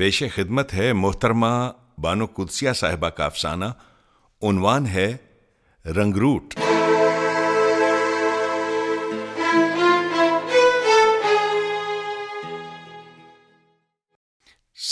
پیش 0.00 0.22
خدمت 0.34 0.72
ہے 0.74 0.92
محترمہ 0.92 1.46
بانو 1.98 2.26
قدسیہ 2.26 2.72
صاحبہ 2.72 3.08
کا 3.08 3.24
افسانہ 3.24 3.64
عنوان 4.42 4.86
ہے 4.86 5.06
رنگروٹ 5.84 6.54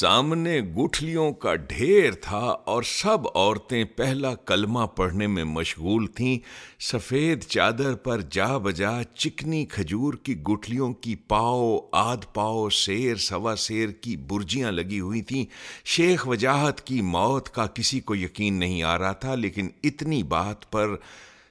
سامنے 0.01 0.61
گٹھلیوں 0.61 1.33
کا 1.33 1.55
ڈھیر 1.55 2.13
تھا 2.13 2.57
اور 2.67 2.83
سب 2.83 3.19
عورتیں 3.35 3.85
پہلا 3.85 4.35
کلمہ 4.35 4.85
پڑھنے 4.97 5.27
میں 5.27 5.45
مشغول 5.45 6.07
تھیں۔ 6.07 6.39
سفید 6.81 7.43
چادر 7.43 7.95
پر 7.95 8.21
جا 8.21 8.59
بجا 8.59 9.03
چکنی 9.15 9.65
کھجور 9.65 10.15
کی 10.15 10.41
گٹھلیوں 10.41 10.93
کی 10.93 11.15
پاؤ، 11.15 11.79
آدھ 11.93 12.27
پاؤ، 12.35 12.69
سیر، 12.69 13.17
سوا 13.17 13.57
سیر 13.57 13.89
کی 13.89 14.17
برجیاں 14.17 14.73
لگی 14.73 15.01
ہوئی 15.01 15.23
تھیں۔ 15.23 15.45
شیخ 15.85 16.29
وجاہت 16.29 16.81
کی 16.81 17.01
موت 17.01 17.51
کا 17.51 17.67
کسی 17.67 18.01
کو 18.01 18.15
یقین 18.15 18.55
نہیں 18.55 18.83
آ 18.83 18.99
رہا 18.99 19.13
تھا، 19.13 19.35
لیکن 19.35 19.69
اتنی 19.85 20.23
بات 20.23 20.71
پر 20.71 20.97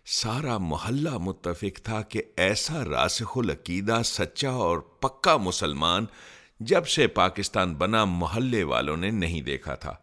سارا 0.05 0.58
محلہ 0.58 1.18
متفق 1.18 1.80
تھا 1.84 2.02
کہ 2.02 2.22
ایسا 2.38 2.86
راسخ 2.86 3.38
العقیدہ 3.38 4.02
سچا 4.05 4.50
اور 4.50 4.77
پکا 4.80 5.38
مسلمان 5.38 6.05
جب 6.60 6.88
سے 6.88 7.08
پاکستان 7.08 7.76
بنا، 7.76 8.06
محلے 8.06 8.64
والوں 8.64 8.98
نے 8.98 9.10
نہیں 9.10 9.42
دیکھا 9.42 9.76
تھا۔ 9.76 9.96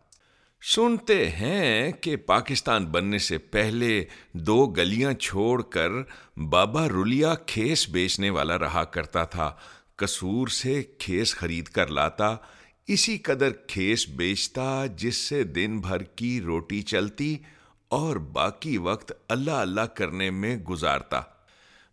سنتے 0.62 1.30
ہیں 1.30 1.92
کہ 1.92 2.16
پاکستان 2.16 2.86
بننے 2.86 3.18
سے 3.18 3.38
پہلے 3.38 4.04
دو 4.32 4.66
گلیاں 4.66 5.12
چھوڑ 5.12 5.62
کر 5.62 5.88
بابا 6.36 6.88
رولیا 6.88 7.34
کھیس 7.34 7.88
بیچنے 7.88 8.30
والا 8.30 8.58
رہا 8.58 8.84
کرتا 8.84 9.24
تھا۔ 9.24 9.52
کسور 9.96 10.48
سے 10.48 10.82
کھیس 10.98 11.34
خرید 11.34 11.64
کر 11.64 11.86
لاتا، 11.86 12.36
اسی 12.86 13.18
قدر 13.18 13.50
کھیس 13.68 14.08
بیچتا 14.08 14.86
جس 14.86 15.16
سے 15.16 15.44
دن 15.44 15.80
بھر 15.80 16.02
کی 16.02 16.40
روٹی 16.40 16.82
چلتی 16.82 17.38
اور 17.88 18.16
باقی 18.16 18.78
وقت 18.78 19.12
اللہ 19.28 19.50
اللہ 19.50 19.80
کرنے 19.80 20.30
میں 20.30 20.56
گزارتا۔ 20.56 21.20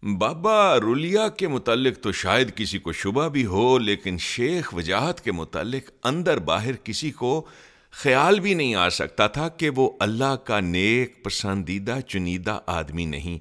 بابا 0.03 0.79
رولیا 0.79 1.27
کے 1.29 1.47
متعلق 1.47 1.99
تو 2.01 2.11
شاید 2.11 2.55
کسی 2.55 2.77
کو 2.77 2.91
شبہ 2.91 3.29
بھی 3.29 3.45
ہو، 3.45 3.77
لیکن 3.77 4.17
شیخ 4.17 4.73
وجاہت 4.73 5.21
کے 5.21 5.31
متعلق 5.31 5.91
اندر 6.03 6.39
باہر 6.39 6.71
کسی 6.83 7.11
کو 7.11 7.45
خیال 7.91 8.39
بھی 8.39 8.53
نہیں 8.53 8.75
آ 8.75 8.89
سکتا 8.89 9.27
تھا 9.27 9.47
کہ 9.49 9.69
وہ 9.69 9.89
اللہ 9.99 10.35
کا 10.35 10.59
نیک، 10.59 11.23
پسندیدہ، 11.23 11.99
چنیدہ 12.07 12.59
آدمی 12.65 13.05
نہیں، 13.05 13.37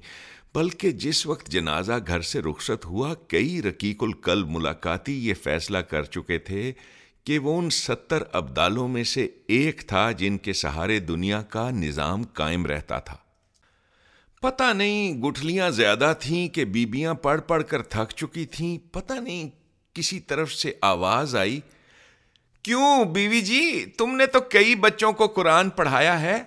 بلکہ 0.55 0.91
جس 0.91 1.25
وقت 1.27 1.49
جنازہ 1.49 1.93
گھر 2.07 2.21
سے 2.21 2.41
رخصت 2.41 2.85
ہوا، 2.85 3.13
کئی 3.27 3.61
رقیق 3.61 4.03
القلب 4.03 4.49
ملاقاتی 4.49 5.27
یہ 5.27 5.33
فیصلہ 5.43 5.77
کر 5.77 6.03
چکے 6.03 6.37
تھے 6.37 6.71
کہ 7.23 7.39
وہ 7.39 7.57
ان 7.61 7.69
ستر 7.69 8.23
ابدالوں 8.31 8.87
میں 8.87 9.03
سے 9.03 9.27
ایک 9.47 9.83
تھا 9.87 10.11
جن 10.11 10.37
کے 10.37 10.53
سہارے 10.53 10.99
دنیا 10.99 11.41
کا 11.41 11.69
نظام 11.69 12.23
قائم 12.23 12.65
رہتا 12.65 12.99
تھا۔ 12.99 13.17
پتہ 14.41 14.73
نہیں 14.73 15.21
گٹھلیاں 15.21 15.69
زیادہ 15.69 16.13
تھیں 16.19 16.47
کہ 16.47 16.65
بیبیاں 16.65 17.13
پڑھ 17.13 17.41
پڑھ 17.41 17.63
کر 17.63 17.81
تھک 17.81 18.11
چکی 18.15 18.45
تھیں، 18.45 18.93
پتہ 18.93 19.13
نہیں 19.13 19.49
کسی 19.93 20.19
طرف 20.19 20.53
سے 20.53 20.71
آواز 20.81 21.35
آئی، 21.35 21.59
کیوں 22.63 23.05
بیوی 23.05 23.41
جی 23.41 23.85
تم 23.85 24.15
نے 24.15 24.25
تو 24.25 24.39
کئی 24.39 24.75
بچوں 24.75 25.11
کو 25.11 25.27
قرآن 25.27 25.69
پڑھایا 25.69 26.21
ہے، 26.21 26.43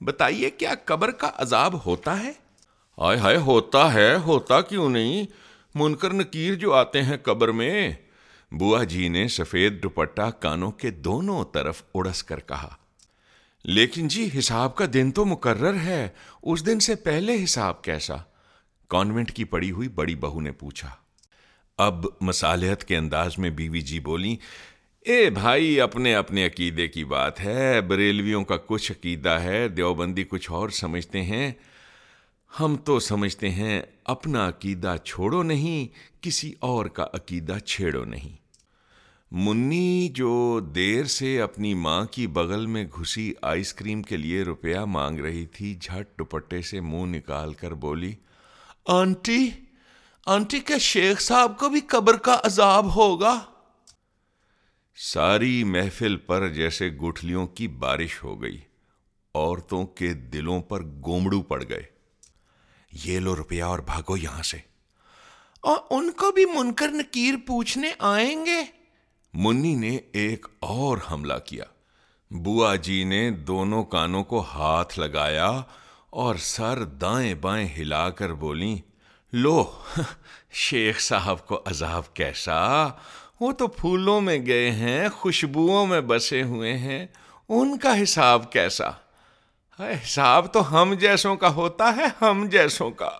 بتائیے 0.00 0.50
کیا 0.50 0.74
قبر 0.84 1.10
کا 1.10 1.30
عذاب 1.36 1.86
ہوتا 1.86 2.22
ہے؟ 2.22 2.32
ہائے 2.98 3.18
ہائے، 3.18 3.36
ہوتا 3.36 3.94
ہے، 3.94 4.16
ہوتا 4.16 4.60
کیوں 4.60 4.90
نہیں؟ 4.90 5.26
منکر 5.74 6.12
نکیر 6.12 6.54
جو 6.54 6.72
آتے 6.72 7.02
ہیں 7.02 7.16
قبر 7.16 7.48
میں۔ 7.48 7.92
بوا 8.52 8.84
جی 8.84 9.08
نے 9.08 9.28
سفید 9.28 9.82
دوپٹہ 9.82 10.30
کانوں 10.40 10.70
کے 10.70 10.90
دونوں 10.90 11.44
طرف 11.52 11.82
اڑس 11.94 12.22
کر 12.22 12.40
کہا۔ 12.40 12.74
لیکن 13.64 14.08
جی 14.08 14.30
حساب 14.38 14.76
کا 14.76 14.84
دن 14.94 15.10
تو 15.10 15.24
مقرر 15.24 15.74
ہے۔ 15.74 16.08
اس 16.42 16.66
دن 16.66 16.80
سے 16.80 16.94
پہلے 16.94 17.44
حساب 17.44 17.84
کیسا؟ 17.84 18.16
کانوینٹ 18.88 19.32
کی 19.32 19.44
پڑی 19.44 19.70
ہوئی 19.70 19.88
بڑی 19.88 20.14
بہو 20.14 20.40
نے 20.40 20.52
پوچھا۔ 20.52 20.90
اب 21.78 22.06
مسالحت 22.20 22.84
کے 22.84 22.96
انداز 22.96 23.38
میں 23.38 23.50
بیوی 23.50 23.80
جی 23.80 24.00
بولی، 24.00 24.36
اے 25.00 25.30
بھائی، 25.30 25.80
اپنے 25.80 26.14
اپنے 26.14 26.46
عقیدے 26.46 26.88
کی 26.88 27.04
بات 27.04 27.40
ہے۔ 27.40 27.80
بریلویوں 27.80 28.44
کا 28.44 28.56
کچھ 28.66 28.92
عقیدہ 28.92 29.28
ہے، 29.28 29.68
دیوبندی 29.68 30.24
کچھ 30.24 30.50
اور 30.50 30.68
سمجھتے 30.68 31.22
ہیں۔ 31.22 31.52
ہم 32.60 32.76
تو 32.76 33.00
سمجھتے 33.00 33.50
ہیں، 33.50 33.82
اپنا 34.04 34.48
عقیدہ 34.48 34.96
چھوڑو 35.04 35.42
نہیں، 35.42 35.94
کسی 36.22 36.52
اور 36.60 36.86
کا 36.86 37.06
عقیدہ 37.14 37.58
چھیڑو 37.58 38.04
نہیں۔ 38.04 38.43
منی 39.36 40.08
جو 40.08 40.60
دیر 40.60 41.04
سے 41.04 41.40
اپنی 41.40 41.74
ماں 41.74 42.04
کی 42.04 42.26
بغل 42.26 42.66
میں 42.66 42.84
گھسی 42.84 43.34
آئس 43.42 43.74
کریم 43.74 44.02
کے 44.02 44.16
لیے 44.16 44.42
روپیہ 44.42 44.78
مانگ 44.78 45.20
رہی 45.20 45.46
تھی، 45.46 45.74
جھٹ 45.80 46.18
دوپٹے 46.18 46.62
سے 46.62 46.80
منہ 46.80 47.16
نکال 47.16 47.54
کر 47.54 47.74
بولی، 47.74 48.14
آنٹی 48.86 49.50
آنٹی 50.26 50.60
کیا 50.60 50.78
شیخ 50.78 51.20
صاحب 51.20 51.58
کو 51.58 51.68
بھی 51.68 51.80
قبر 51.80 52.16
کا 52.16 52.40
عذاب 52.44 52.96
ہوگا؟ 52.96 53.40
ساری 54.96 55.64
محفل 55.64 56.16
پر 56.16 56.48
جیسے 56.48 56.88
گٹھلیوں 56.88 57.46
کی 57.46 57.68
بارش 57.68 58.24
ہو 58.24 58.42
گئی، 58.42 58.58
عورتوں 59.34 59.86
کے 59.86 60.12
دلوں 60.12 60.60
پر 60.60 60.84
گومڑو 60.84 61.42
پڑ 61.42 61.62
گئے۔ 61.68 61.82
یہ 63.04 63.18
لو 63.18 63.36
روپیہ 63.36 63.62
اور 63.62 63.78
بھاگو 63.78 64.16
یہاں 64.16 64.42
سے۔ 64.42 64.58
اور 65.60 65.76
ان 65.90 66.10
کو 66.10 66.32
بھی 66.32 66.44
منکر 66.44 66.88
نکیر 66.88 67.34
پوچھنے 67.46 67.90
آئیں 67.98 68.46
گے؟ 68.46 68.83
منی 69.34 69.74
نے 69.74 69.98
ایک 70.12 70.46
اور 70.60 70.98
حملہ 71.10 71.34
کیا۔ 71.44 71.64
بوا 72.30 72.74
جی 72.74 73.04
نے 73.04 73.30
دونوں 73.30 73.84
کانوں 73.84 74.24
کو 74.24 74.40
ہاتھ 74.40 74.98
لگایا 74.98 75.62
اور 76.10 76.34
سر 76.34 76.84
دائیں 76.84 77.34
بائیں 77.34 77.68
ہلا 77.78 78.10
کر 78.10 78.32
بولی، 78.32 78.78
لو، 79.32 79.70
شیخ 80.52 81.00
صاحب 81.00 81.46
کو 81.46 81.62
عذاب 81.66 82.14
کیسا؟ 82.14 82.88
وہ 83.40 83.52
تو 83.52 83.66
پھولوں 83.66 84.20
میں 84.20 84.46
گئے 84.46 84.70
ہیں، 84.70 85.08
خوشبوؤں 85.08 85.86
میں 85.86 86.00
بسے 86.00 86.42
ہوئے 86.42 86.78
ہیں، 86.78 87.06
ان 87.48 87.78
کا 87.78 88.02
حساب 88.02 88.52
کیسا؟ 88.52 88.90
حساب 89.78 90.52
تو 90.52 90.82
ہم 90.82 90.94
جیسوں 90.94 91.36
کا 91.36 91.54
ہوتا 91.54 91.96
ہے، 91.96 92.24
ہم 92.24 92.46
جیسوں 92.50 92.90
کا۔ 92.90 93.10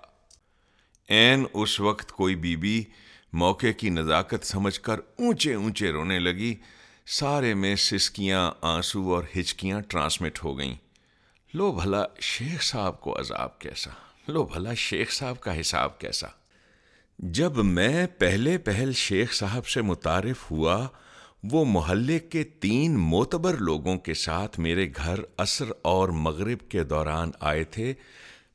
این 1.08 1.44
اس 1.52 1.80
وقت 1.80 2.12
کوئی 2.12 2.34
بی 2.34 2.56
بی 2.56 2.84
موقع 3.34 3.66
کی 3.76 3.90
نزاکت 3.90 4.46
سمجھ 4.46 4.80
کر 4.80 4.98
اونچے 5.18 5.54
اونچے 5.54 5.90
رونے 5.90 6.18
لگی۔ 6.18 6.54
سارے 7.06 7.54
میں 7.54 7.76
سسکیاں، 7.76 8.52
آنسو 8.62 9.14
اور 9.14 9.24
ہچکیاں 9.38 9.80
ٹرانسمٹ 9.80 10.44
ہو 10.44 10.58
گئیں۔ 10.58 10.74
لو 11.54 11.72
بھلا 11.72 12.04
شیخ 12.20 12.62
صاحب 12.62 13.00
کو 13.00 13.20
عذاب 13.20 13.58
کیسا؟ 13.58 13.90
لو 14.28 14.44
بھلا 14.44 14.74
شیخ 14.74 15.12
صاحب 15.12 15.40
کا 15.40 15.60
حساب 15.60 15.98
کیسا؟ 15.98 16.26
جب 17.18 17.56
میں 17.56 18.06
پہلے 18.18 18.58
پہل 18.58 18.92
شیخ 18.92 19.32
صاحب 19.32 19.66
سے 19.66 19.82
متعارف 19.82 20.50
ہوا، 20.50 20.88
وہ 21.44 21.64
محلے 21.64 22.18
کے 22.18 22.44
تین 22.44 22.98
معتبر 22.98 23.54
لوگوں 23.54 23.98
کے 23.98 24.14
ساتھ 24.14 24.60
میرے 24.60 24.88
گھر 24.96 25.20
عصر 25.38 25.64
اور 25.82 26.08
مغرب 26.08 26.70
کے 26.70 26.84
دوران 26.84 27.30
آئے 27.40 27.64
تھے۔ 27.64 27.94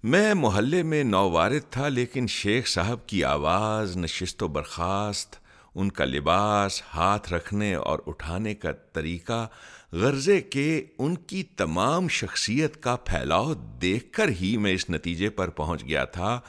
میں 0.03 0.33
محلے 0.33 0.83
میں 0.83 1.03
نووارد 1.03 1.71
تھا، 1.71 1.87
لیکن 1.87 2.27
شیخ 2.27 2.67
صاحب 2.67 3.07
کی 3.07 3.23
آواز 3.23 3.97
نشست 3.97 4.43
و 4.43 4.47
برخاست، 4.47 5.35
ان 5.75 5.91
کا 5.91 6.05
لباس، 6.05 6.81
ہاتھ 6.93 7.33
رکھنے 7.33 7.73
اور 7.75 7.99
اٹھانے 8.07 8.55
کا 8.55 8.71
طریقہ 8.71 9.47
غرضے 9.91 10.41
کے 10.41 10.85
ان 10.99 11.15
کی 11.15 11.43
تمام 11.43 12.07
شخصیت 12.07 12.83
کا 12.83 12.95
پھیلاؤ 12.95 13.53
دیکھ 13.53 14.11
کر 14.11 14.29
ہی 14.41 14.57
میں 14.57 14.73
اس 14.73 14.89
نتیجے 14.89 15.29
پر 15.29 15.49
پہنچ 15.49 15.83
گیا 15.83 16.05
تھا 16.05 16.39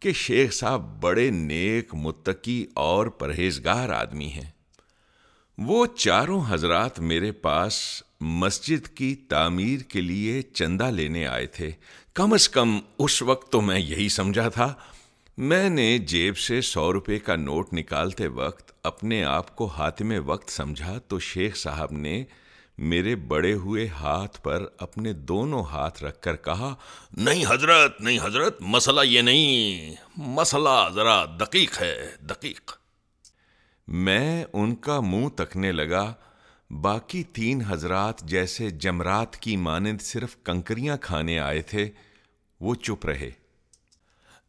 کہ 0.00 0.12
شیخ 0.12 0.52
صاحب 0.52 1.02
بڑے 1.02 1.30
نیک، 1.30 1.94
متقی 1.94 2.66
اور 2.74 3.06
پرہیزگار 3.06 3.88
آدمی 3.88 4.28
ہیں۔ 4.28 4.50
وہ 5.58 5.86
چاروں 5.86 6.42
حضرات 6.48 7.00
میرے 7.00 7.32
پاس 7.32 8.02
مسجد 8.20 8.88
کی 8.88 9.14
تعمیر 9.14 9.80
کے 9.80 10.00
لیے 10.00 10.42
چندہ 10.42 10.84
لینے 10.84 11.26
آئے 11.26 11.46
تھے۔ 11.46 11.70
کم 12.18 12.32
از 12.32 12.48
کم 12.48 12.78
اس 12.98 13.22
وقت 13.22 13.52
تو 13.52 13.60
میں 13.60 13.78
یہی 13.78 14.08
سمجھا 14.08 14.48
تھا۔ 14.48 14.74
میں 15.36 15.68
نے 15.68 15.98
جیب 15.98 16.38
سے 16.38 16.60
سو 16.60 16.92
روپے 16.92 17.18
کا 17.18 17.36
نوٹ 17.36 17.72
نکالتے 17.72 18.26
وقت 18.26 18.72
اپنے 18.82 19.24
آپ 19.24 19.56
کو 19.56 19.66
حاتم 19.66 20.12
وقت 20.26 20.50
سمجھا 20.50 20.98
تو 20.98 21.18
شیخ 21.18 21.56
صاحب 21.56 21.92
نے 21.92 22.24
میرے 22.78 23.16
بڑے 23.16 23.52
ہوئے 23.52 23.86
ہاتھ 23.86 24.42
پر 24.42 24.66
اپنے 24.78 25.12
دونوں 25.12 25.62
ہاتھ 25.62 26.04
رکھ 26.04 26.20
کر 26.20 26.36
کہا، 26.36 26.74
نہیں 27.16 27.44
حضرت 27.48 28.00
نہیں 28.00 28.18
حضرت، 28.22 28.62
مسئلہ 28.62 29.00
یہ 29.04 29.20
نہیں۔ 29.20 29.94
مسئلہ 30.16 30.88
ذرا 30.94 31.24
دقیق 31.24 31.80
ہے، 31.80 32.10
دقیق۔ 32.20 32.72
میں 33.88 34.44
ان 34.52 34.74
کا 34.74 35.00
منہ 35.00 35.28
تکنے 35.28 35.72
لگا۔ 35.72 36.14
باقی 36.70 37.22
تین 37.22 37.62
حضرات 37.68 38.22
جیسے 38.22 38.70
جمرات 38.70 39.36
کی 39.36 39.56
مانند 39.56 40.00
صرف 40.00 40.36
کنکریاں 40.44 40.96
کھانے 40.96 41.38
آئے 41.38 41.62
تھے۔ 41.62 41.90
وہ 42.60 42.74
چپ 42.74 43.06
رہے۔ 43.06 43.30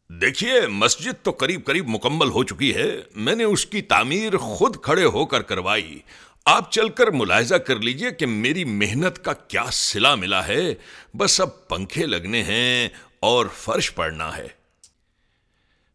دیکھیے 0.09 0.67
مسجد 0.67 1.25
تو 1.25 1.31
قریب 1.31 1.65
قریب 1.65 1.87
مکمل 1.87 2.29
ہو 2.29 2.43
چکی 2.43 2.75
ہے۔ 2.75 2.97
میں 3.15 3.35
نے 3.35 3.43
اس 3.43 3.65
کی 3.65 3.81
تعمیر 3.81 4.37
خود 4.37 4.77
کھڑے 4.83 5.05
ہو 5.05 5.25
کر 5.25 5.41
کروائی۔ 5.41 5.99
آپ 6.45 6.71
چل 6.71 6.89
کر 6.89 7.07
ملاحظہ 7.07 7.55
کر 7.55 7.79
لیجیے 7.79 8.11
کہ 8.11 8.25
میری 8.25 8.63
محنت 8.63 9.23
کا 9.25 9.33
کیا 9.33 9.65
سلا 9.71 10.15
ملا 10.15 10.47
ہے۔ 10.47 10.73
بس 11.17 11.41
اب 11.41 11.67
پنکھے 11.67 12.05
لگنے 12.05 12.43
ہیں 12.43 12.89
اور 13.19 13.45
فرش 13.53 13.95
پڑنا 13.95 14.37
ہے۔ 14.37 14.47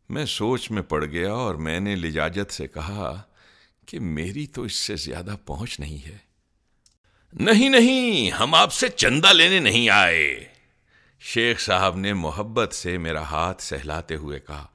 میں 0.08 0.26
سوچ 0.26 0.70
میں 0.70 0.82
پڑ 0.82 1.04
گیا 1.04 1.32
اور 1.32 1.54
میں 1.54 1.80
نے 1.80 1.96
لجاجت 1.96 2.52
سے 2.52 2.66
کہا 2.66 3.22
کہ 3.86 4.00
میری 4.00 4.46
تو 4.46 4.62
اس 4.62 4.72
سے 4.72 4.96
زیادہ 4.96 5.36
پہنچ 5.46 5.80
نہیں 5.80 6.06
ہے۔ 6.06 6.18
نہیں 7.32 7.68
نہیں 7.68 8.30
ہم 8.30 8.54
آپ 8.54 8.72
سے 8.72 8.88
چندہ 8.88 9.26
لینے 9.26 9.60
نہیں 9.60 9.90
آئے۔ 9.90 10.53
شیخ 11.20 11.60
صاحب 11.60 11.96
نے 11.96 12.12
محبت 12.12 12.74
سے 12.74 12.98
میرا 12.98 13.22
ہاتھ 13.22 13.62
سہلاتے 13.62 14.16
ہوئے 14.16 14.40
کہا، 14.40 14.66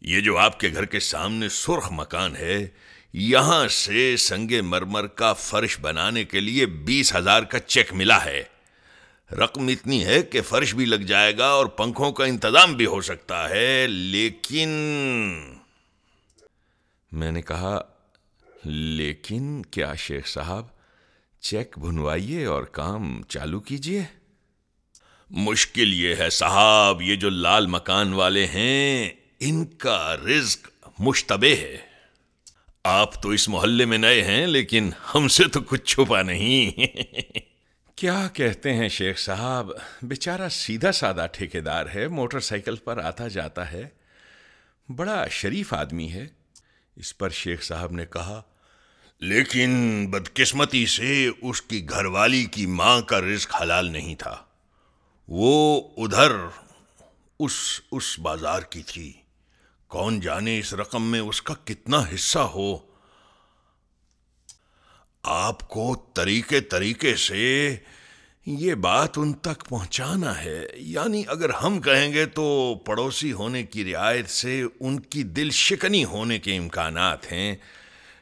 یہ 0.00 0.20
جو 0.20 0.38
آپ 0.38 0.60
کے 0.60 0.68
گھر 0.72 0.84
کے 0.84 1.00
سامنے 1.00 1.48
سرخ 1.48 1.92
مکان 1.92 2.36
ہے، 2.36 2.68
یہاں 3.12 3.68
سے 3.68 4.16
سنگ 4.16 4.62
مرمر 4.62 5.06
کا 5.06 5.32
فرش 5.32 5.80
بنانے 5.80 6.24
کے 6.24 6.40
لیے 6.40 6.66
بیس 6.66 7.16
ہزار 7.16 7.42
کا 7.42 7.58
چیک 7.58 7.92
ملا 7.92 8.24
ہے۔ 8.24 8.42
رقم 9.32 9.66
اتنی 9.66 10.04
ہے 10.04 10.22
کہ 10.22 10.42
فرش 10.42 10.74
بھی 10.74 10.84
لگ 10.84 11.04
جائے 11.06 11.38
گا 11.38 11.46
اور 11.46 11.66
پنکھوں 11.66 12.12
کا 12.12 12.24
انتظام 12.24 12.74
بھی 12.74 12.86
ہو 12.86 13.00
سکتا 13.00 13.48
ہے، 13.48 13.86
لیکن۔ 13.86 14.68
میں 17.12 17.32
نے 17.32 17.42
کہا، 17.42 17.80
لیکن 18.64 19.62
کیا 19.62 19.94
شیخ 19.94 20.26
صاحب، 20.26 20.66
چیک 21.40 21.78
بنوائیے 21.78 22.44
اور 22.44 22.62
کام 22.62 23.22
چالو 23.22 23.60
کیجیے 23.60 24.02
مشکل 25.30 25.94
یہ 25.94 26.14
ہے 26.18 26.30
صاحب 26.30 27.02
یہ 27.02 27.16
جو 27.16 27.30
لال 27.30 27.66
مکان 27.66 28.12
والے 28.12 28.46
ہیں، 28.46 29.10
ان 29.40 29.64
کا 29.64 30.16
رزق 30.16 30.68
مشتبہ 30.98 31.62
ہے۔ 31.62 31.76
آپ 32.84 33.22
تو 33.22 33.28
اس 33.28 33.48
محلے 33.48 33.84
میں 33.84 33.98
نئے 33.98 34.24
ہیں، 34.24 34.46
لیکن 34.46 34.90
ہم 35.14 35.28
سے 35.28 35.44
تو 35.44 35.60
کچھ 35.60 35.84
چھپا 35.84 36.22
نہیں۔ 36.22 36.70
کیا 37.96 38.28
کہتے 38.32 38.72
ہیں 38.72 38.88
شیخ 38.88 39.18
صاحب، 39.18 39.70
بیچارہ 40.02 40.48
سیدھا 40.48 40.92
سادہ 40.92 41.26
ٹھیکیدار 41.32 41.86
ہے، 41.94 42.08
موٹر 42.08 42.40
سائیکل 42.40 42.76
پر 42.76 42.98
آتا 42.98 43.28
جاتا 43.28 43.72
ہے۔ 43.72 43.88
بڑا 44.96 45.28
شریف 45.30 45.74
آدمی 45.74 46.12
ہے۔ 46.12 46.26
اس 46.96 47.18
پر 47.18 47.30
شیخ 47.30 47.62
صاحب 47.62 47.92
نے 47.92 48.06
کہا، 48.06 48.42
لیکن 49.20 50.04
بدقسمتی 50.10 50.86
سے 50.86 51.28
اس 51.42 51.62
کی 51.62 51.88
گھر 51.88 52.04
والی 52.04 52.44
کی 52.44 52.66
ماں 52.66 53.00
کا 53.00 53.20
رزق 53.20 53.62
حلال 53.62 53.86
نہیں 53.86 54.14
تھا۔ 54.14 54.43
وہ 55.28 55.82
ادھر 55.96 56.32
اس 57.38 57.80
اس 57.92 58.18
بازار 58.18 58.60
کی 58.60 58.82
تھی۔ 58.82 59.12
کون 59.88 60.20
جانے 60.20 60.58
اس 60.58 60.74
رقم 60.74 61.10
میں 61.10 61.20
اس 61.20 61.42
کا 61.42 61.54
کتنا 61.64 62.02
حصہ 62.14 62.38
ہو؟ 62.38 62.76
آپ 65.22 65.68
کو 65.68 66.04
طریقے 66.14 66.60
طریقے 66.60 67.16
سے 67.16 67.76
یہ 68.46 68.74
بات 68.74 69.10
ان 69.16 69.32
تک 69.32 69.68
پہنچانا 69.68 70.44
ہے۔ 70.44 70.66
یعنی 70.74 71.22
اگر 71.26 71.50
ہم 71.50 71.80
کہیں 71.80 72.12
گے 72.12 72.26
تو 72.26 72.74
پڑوسی 72.84 73.32
ہونے 73.32 73.62
کی 73.62 73.92
رعایت 73.92 74.28
سے 74.28 74.62
ان 74.80 75.00
کی 75.00 75.22
دل 75.22 75.50
شکنی 75.50 76.04
ہونے 76.04 76.38
کے 76.38 76.56
امکانات 76.56 77.32
ہیں۔ 77.32 77.56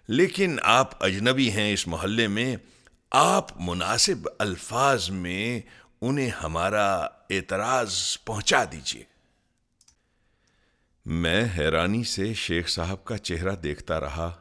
لیکن 0.08 0.56
آپ 0.62 1.04
اجنبی 1.04 1.50
ہیں 1.50 1.72
اس 1.72 1.88
محلے 1.88 2.28
میں۔ 2.28 2.56
آپ 3.10 3.60
مناسب 3.60 4.28
الفاظ 4.38 5.10
میں 5.10 5.60
انہیں 6.02 6.30
ہمارا 6.30 6.94
اعتراض 7.30 7.94
پہنچا 8.24 8.64
دیجیے 8.64 9.04
میں 11.06 11.44
حیرانی 11.58 12.04
سے 12.04 12.34
شیخ 12.34 12.68
صاحب 12.68 13.04
کا 13.04 13.18
چہرہ 13.18 13.56
دیکھتا 13.56 14.00
رہا۔ 14.00 14.32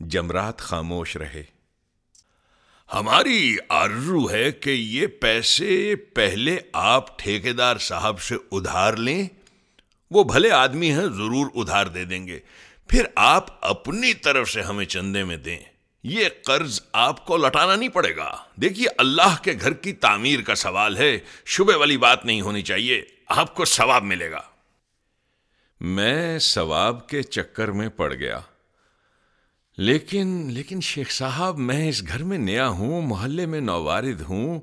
جمرات 0.00 0.58
خاموش 0.58 1.16
رہے۔ 1.16 1.42
ہماری 2.94 3.56
آرزو 3.68 4.30
ہے 4.30 4.52
کہ 4.52 4.70
یہ 4.70 5.06
پیسے 5.06 5.96
پہلے 5.96 6.58
آپ 6.72 7.18
ٹھیکیدار 7.18 7.76
صاحب 7.76 8.20
سے 8.20 8.36
ادھار 8.52 8.94
لیں۔ 8.94 9.28
وہ 10.10 10.24
بھلے 10.24 10.50
آدمی 10.50 10.90
ہیں، 10.90 11.06
ضرور 11.06 11.46
ادھار 11.54 11.86
دے 11.86 12.04
دیں 12.04 12.26
گے۔ 12.26 12.40
پھر 12.88 13.06
آپ 13.14 13.64
اپنی 13.64 14.14
طرف 14.14 14.50
سے 14.50 14.62
ہمیں 14.62 14.84
چندے 14.84 15.24
میں 15.24 15.36
دیں۔ 15.36 15.73
یہ 16.04 16.28
قرض 16.44 16.80
آپ 16.92 17.26
کو 17.26 17.36
لٹانا 17.36 17.76
نہیں 17.76 17.88
پڑے 17.88 18.16
گا۔ 18.16 18.36
دیکھیے، 18.56 18.86
اللہ 18.98 19.42
کے 19.42 19.52
گھر 19.60 19.72
کی 19.72 19.92
تعمیر 19.92 20.40
کا 20.40 20.54
سوال 20.54 20.96
ہے۔ 20.96 21.18
شبے 21.46 21.74
والی 21.74 21.96
بات 21.96 22.24
نہیں 22.24 22.40
ہونی 22.40 22.62
چاہیے۔ 22.62 23.02
آپ 23.26 23.54
کو 23.54 23.64
ثواب 23.64 24.02
ملے 24.02 24.30
گا۔ 24.30 24.40
میں 25.80 26.38
ثواب 26.38 27.08
کے 27.08 27.22
چکر 27.22 27.70
میں 27.70 27.88
پڑ 27.88 28.14
گیا۔ 28.14 28.40
لیکن 29.78 30.48
لیکن 30.50 30.80
شیخ 30.80 31.10
صاحب، 31.10 31.58
میں 31.58 31.88
اس 31.88 32.02
گھر 32.08 32.22
میں 32.22 32.38
نیا 32.38 32.68
ہوں، 32.68 33.02
محلے 33.02 33.46
میں 33.46 33.60
نوارد 33.60 34.20
ہوں۔ 34.20 34.60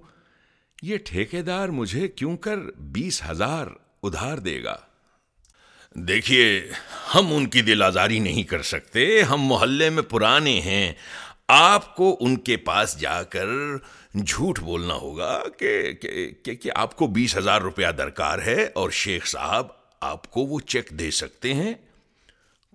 یہ 0.81 0.97
ٹھیکے 1.05 1.41
دار 1.41 1.69
مجھے 1.69 2.07
کیوں 2.07 2.37
کر 2.37 2.57
بیس 2.77 3.23
ہزار 3.29 3.67
ادھار 4.03 4.37
دے 4.37 4.63
گا؟ 4.63 4.77
دیکھیے، 5.95 6.71
ہم 7.15 7.33
ان 7.33 7.49
کی 7.49 7.61
دل 7.61 7.83
آزاری 7.83 8.19
نہیں 8.19 8.43
کر 8.43 8.61
سکتے۔ 8.61 9.23
ہم 9.23 9.41
محلے 9.41 9.89
میں 9.89 10.03
پرانے 10.03 10.61
ہیں۔ 10.61 10.93
آپ 11.53 11.95
کو 11.95 12.17
ان 12.21 12.35
کے 12.35 12.57
پاس 12.57 12.99
جا 12.99 13.23
کر 13.23 13.45
جھوٹ 14.27 14.59
بولنا 14.59 14.93
ہوگا 14.93 15.43
کہ 15.57 15.93
کہ, 15.93 16.55
کہ 16.55 16.69
آپ 16.75 16.95
کو 16.95 17.07
بیس 17.07 17.37
ہزار 17.37 17.61
روپیہ 17.61 17.87
درکار 17.87 18.39
ہے 18.39 18.67
اور 18.73 18.89
شیخ 18.89 19.27
صاحب 19.27 19.67
آپ 20.01 20.31
کو 20.31 20.41
وہ 20.41 20.59
چیک 20.59 20.89
دے 20.89 21.11
سکتے 21.11 21.53
ہیں۔ 21.53 21.73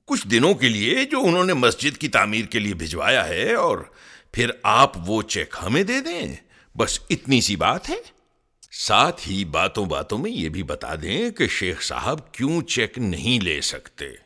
کچھ 0.05 0.29
دنوں 0.29 0.55
کے 0.55 0.69
لیے 0.69 1.05
جو 1.05 1.21
انہوں 1.21 1.45
نے 1.45 1.55
مسجد 1.55 1.99
کی 1.99 2.09
تعمیر 2.09 2.45
کے 2.45 2.59
لیے 2.59 2.75
بھجوایا 2.75 3.29
ہے 3.29 3.55
اور 3.55 3.79
پھر 4.33 4.51
آپ 4.63 4.93
وہ 5.07 5.23
چیک 5.23 5.55
ہمیں 5.63 5.83
دے 5.83 6.01
دیں۔ 6.01 6.37
بس 6.77 7.01
اتنی 7.11 7.41
سی 7.41 7.57
بات 7.57 7.91
ہے۔ 7.91 7.97
ساتھ 8.73 9.29
ہی 9.29 9.45
باتوں 9.45 9.85
باتوں 9.85 10.19
میں 10.19 10.31
یہ 10.31 10.49
بھی 10.49 10.63
بتا 10.63 10.95
دیں 11.03 11.31
کہ 11.31 11.47
شیخ 11.47 11.83
صاحب 11.83 12.33
کیوں 12.33 12.63
چیک 12.63 12.99
نہیں 12.99 13.45
لے 13.45 13.61
سکتے۔ 13.61 14.26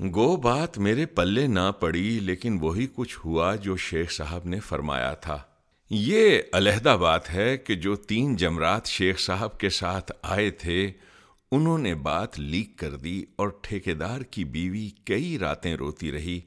گو 0.00 0.36
بات 0.36 0.78
میرے 0.78 1.06
پلے 1.06 1.46
نہ 1.46 1.72
پڑی، 1.80 2.20
لیکن 2.20 2.58
وہی 2.60 2.86
کچھ 2.94 3.18
ہوا 3.24 3.54
جو 3.54 3.76
شیخ 3.76 4.12
صاحب 4.12 4.44
نے 4.44 4.60
فرمایا 4.60 5.14
تھا۔ 5.14 5.42
یہ 5.90 6.40
علیحدہ 6.52 6.96
بات 7.00 7.30
ہے 7.30 7.56
کہ 7.56 7.74
جو 7.74 7.96
تین 7.96 8.36
جمرات 8.36 8.86
شیخ 8.86 9.18
صاحب 9.18 9.60
کے 9.60 9.70
ساتھ 9.70 10.12
آئے 10.22 10.50
تھے، 10.50 10.92
انہوں 11.52 11.78
نے 11.78 11.94
بات 11.94 12.38
لیک 12.38 12.78
کر 12.78 12.96
دی 12.96 13.24
اور 13.36 13.48
ٹھیکیدار 13.62 14.20
کی 14.20 14.44
بیوی 14.44 14.90
کئی 15.04 15.38
راتیں 15.38 15.76
روتی 15.76 16.12
رہی۔ 16.12 16.40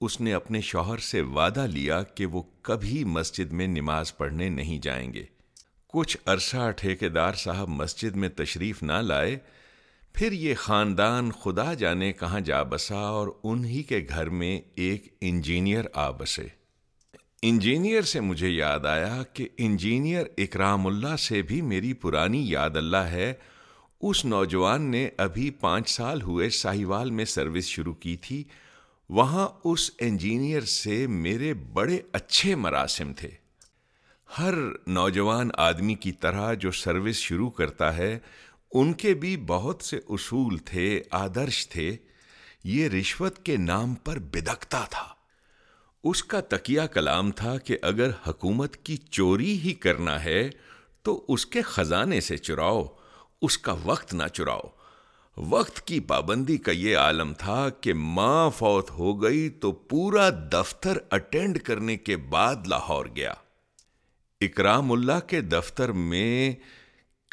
اس 0.00 0.20
نے 0.20 0.32
اپنے 0.32 0.60
شوہر 0.60 0.98
سے 0.98 1.20
وعدہ 1.20 1.66
لیا 1.66 2.02
کہ 2.02 2.26
وہ 2.26 2.42
کبھی 2.62 3.04
مسجد 3.04 3.52
میں 3.52 3.66
نماز 3.66 4.16
پڑھنے 4.16 4.48
نہیں 4.48 4.78
جائیں 4.78 5.12
گے۔ 5.12 5.24
کچھ 5.86 6.18
عرصہ 6.26 6.70
ٹھیکیدار 6.76 7.32
صاحب 7.32 7.68
مسجد 7.68 8.16
میں 8.16 8.28
تشریف 8.28 8.82
نہ 8.82 8.92
لائے 8.92 9.38
پھر 10.14 10.32
یہ 10.32 10.54
خاندان 10.54 11.30
خدا 11.32 11.74
جانے 11.74 12.12
کہاں 12.12 12.40
جا 12.40 12.62
بسا 12.62 12.98
اور 12.98 13.28
انہی 13.44 13.82
کے 13.82 14.06
گھر 14.08 14.28
میں 14.28 14.60
ایک 14.74 15.14
انجینئر 15.20 15.84
آ 15.94 16.10
بسے۔ 16.10 16.46
انجینئر 17.42 18.02
سے 18.02 18.20
مجھے 18.20 18.48
یاد 18.48 18.86
آیا 18.86 19.22
کہ 19.32 19.48
انجینئر 19.58 20.24
اکرام 20.38 20.86
اللہ 20.86 21.16
سے 21.16 21.42
بھی 21.42 21.60
میری 21.60 21.92
پرانی 21.92 22.50
یاد 22.50 22.76
اللہ 22.76 22.96
ہے۔ 22.96 23.32
اس 24.00 24.24
نوجوان 24.24 24.82
نے 24.82 25.08
ابھی 25.18 25.50
پانچ 25.50 25.90
سال 25.90 26.22
ہوئے 26.22 26.50
ساہیوال 26.50 27.10
میں 27.10 27.24
سروس 27.24 27.64
شروع 27.64 27.94
کی 27.94 28.16
تھی۔ 28.16 28.44
وہاں 29.08 29.48
اس 29.64 29.90
انجینئر 29.98 30.60
سے 30.60 31.06
میرے 31.06 31.54
بڑے 31.54 31.98
اچھے 32.12 32.54
مراسم 32.54 33.12
تھے۔ 33.12 33.30
ہر 34.38 34.54
نوجوان 34.86 35.50
آدمی 35.56 35.94
کی 35.94 36.12
طرح 36.12 36.54
جو 36.54 36.70
سروس 36.70 37.16
شروع 37.16 37.50
کرتا 37.50 37.96
ہے 37.96 38.18
ان 38.74 38.92
کے 38.92 39.14
بھی 39.14 39.36
بہت 39.36 39.82
سے 39.82 40.00
اصول 40.08 40.58
تھے، 40.58 41.02
آدرش 41.10 41.68
تھے، 41.68 41.96
یہ 42.64 42.88
رشوت 42.88 43.38
کے 43.38 43.56
نام 43.56 43.94
پر 43.94 44.18
بدکتا 44.18 44.84
تھا۔ 44.90 45.14
اس 46.04 46.24
کا 46.24 46.40
تکیہ 46.40 46.80
کلام 46.80 47.30
تھا 47.30 47.58
کہ 47.58 47.78
اگر 47.82 48.10
حکومت 48.28 48.76
کی 48.76 48.96
چوری 48.96 49.58
ہی 49.58 49.74
کرنا 49.74 50.24
ہے 50.24 50.50
تو 51.02 51.24
اس 51.28 51.46
کے 51.46 51.62
خزانے 51.62 52.20
سے 52.20 52.36
چراؤ، 52.36 52.84
اس 53.42 53.58
کا 53.58 53.76
وقت 53.84 54.14
نہ 54.14 54.26
چراؤ۔ 54.32 54.60
وقت 55.36 55.80
کی 55.80 56.00
پابندی 56.00 56.56
کا 56.56 56.72
یہ 56.72 56.96
عالم 56.96 57.32
تھا 57.34 57.68
کہ 57.68 57.94
ماں 57.94 58.50
فوت 58.50 58.90
ہو 58.90 59.22
گئی 59.22 59.48
تو 59.50 59.72
پورا 59.72 60.30
دفتر 60.30 60.98
اٹینڈ 61.10 61.58
کرنے 61.58 61.96
کے 61.96 62.16
بعد 62.16 62.66
لاہور 62.66 63.06
گیا۔ 63.16 63.34
اکرام 64.40 64.92
اللہ 64.92 65.20
کے 65.26 65.40
دفتر 65.40 65.92
میں 65.92 66.52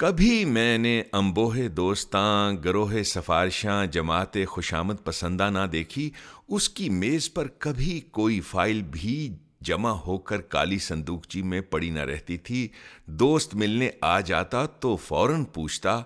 کبھی 0.02 0.46
میں 0.46 0.78
نے 0.78 1.04
امبوہ 1.12 1.68
دوستاں، 1.68 2.52
گروہ 2.54 3.04
سفارشاں، 3.06 3.86
جماعت 3.86 4.38
خوشامد 4.48 4.96
پسندہ 5.04 5.50
نہ 5.50 5.68
دیکھی، 5.72 6.10
اس 6.48 6.70
کی 6.70 6.90
میز 6.90 7.34
پر 7.34 7.48
کبھی 7.48 8.00
کوئی 8.00 8.42
فائل 8.42 8.82
بھی 8.82 9.36
جمع 9.62 9.90
ہو 9.90 10.18
کر 10.18 10.42
کالی 10.42 10.80
صندوقچی 10.80 11.42
جی 11.42 11.48
میں 11.48 11.62
پڑی 11.62 11.90
نہ 11.90 12.00
رہتی 12.00 12.38
تھی۔ 12.38 12.68
دوست 13.06 13.56
ملنے 13.56 13.90
آ 14.02 14.20
جاتا 14.20 14.66
تو 14.66 14.96
فوراً 14.96 15.44
پوچھتا، 15.44 16.02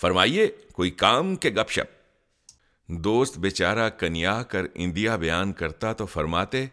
فرمائیے، 0.00 0.46
کوئی 0.72 0.90
کام 0.90 1.36
کے 1.36 1.50
گپ 1.50 1.70
شپ؟ 1.70 2.18
دوست 2.88 3.38
بیچارہ 3.38 3.88
کنیا 3.88 4.42
کر 4.42 4.62
انڈیا 4.74 5.16
بیان 5.16 5.52
کرتا 5.52 5.92
تو 5.92 6.06
فرماتے، 6.06 6.66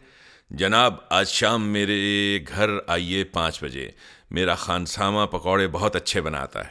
جناب، 0.50 0.94
آج 1.10 1.28
شام 1.28 1.68
میرے 1.68 2.38
گھر 2.48 2.70
آئیے 2.86 3.24
پانچ 3.24 3.64
بجے۔ 3.64 3.90
میرا 4.34 4.54
خانسامہ 4.54 5.26
پکوڑے 5.26 5.68
بہت 5.68 5.96
اچھے 5.96 6.20
بناتا 6.20 6.64
ہے۔ 6.64 6.70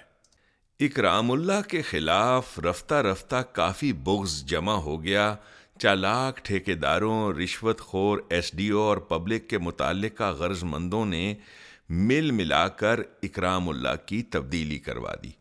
اکرام 0.85 1.31
اللہ 1.31 1.67
کے 1.67 1.81
خلاف 1.81 2.59
رفتہ 2.59 2.93
رفتہ 2.93 3.35
کافی 3.35 3.93
بغض 3.93 4.43
جمع 4.43 4.73
ہو 4.73 5.03
گیا۔ 5.03 5.35
چالاک 5.79 6.37
ٹھیکے 6.37 6.75
داروں 6.75 7.33
رشوت 7.33 7.81
خور، 7.81 8.17
ایس 8.29 8.51
ڈی 8.53 8.69
او 8.69 8.79
اور 8.79 8.97
پبلک 8.97 9.49
کے 9.49 9.57
متعلقہ 9.57 10.23
غرض 10.23 10.63
مندوں 10.63 11.05
نے 11.05 11.35
مل 11.89 12.31
ملا 12.31 12.67
کر 12.67 12.99
اکرام 13.23 13.69
اللہ 13.69 13.95
کی 14.05 14.23
تبدیلی 14.23 14.79
کروا 14.79 15.13
دی۔ 15.23 15.31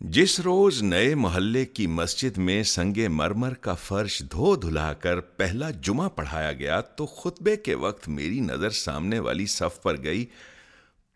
جس 0.00 0.40
روز 0.40 0.82
نئے 0.82 1.14
محلے 1.14 1.66
کی 1.66 1.86
مسجد 1.86 2.38
میں 2.38 2.62
سنگ 2.62 2.98
مرمر 3.10 3.54
کا 3.54 3.74
فرش 3.74 4.22
دھو 4.32 4.56
دھلا 4.56 4.92
کر 4.92 5.20
پہلا 5.20 5.70
جمعہ 5.70 6.08
پڑھایا 6.08 6.52
گیا 6.52 6.80
تو 6.80 7.06
خطبے 7.06 7.56
کے 7.56 7.74
وقت 7.74 8.08
میری 8.08 8.40
نظر 8.40 8.70
سامنے 8.70 9.18
والی 9.18 9.46
صف 9.46 9.82
پر 9.82 10.02
گئی۔ 10.02 10.26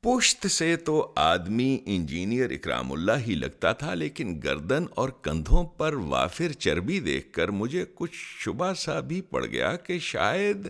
پشت 0.02 0.46
سے 0.46 0.76
تو 0.76 1.12
آدمی 1.16 1.78
انجینئر 1.86 2.50
اکرام 2.50 2.92
اللہ 2.92 3.12
ہی 3.26 3.34
لگتا 3.34 3.72
تھا، 3.72 3.94
لیکن 3.94 4.40
گردن 4.44 4.84
اور 4.90 5.08
کندھوں 5.22 5.64
پر 5.64 5.94
وافر 5.94 6.52
چربی 6.52 7.00
دیکھ 7.00 7.32
کر 7.32 7.48
مجھے 7.48 7.84
کچھ 7.94 8.14
شبہ 8.14 8.72
سا 8.72 9.00
بھی 9.00 9.20
پڑ 9.20 9.46
گیا 9.46 9.76
کہ 9.76 9.98
شاید 9.98 10.68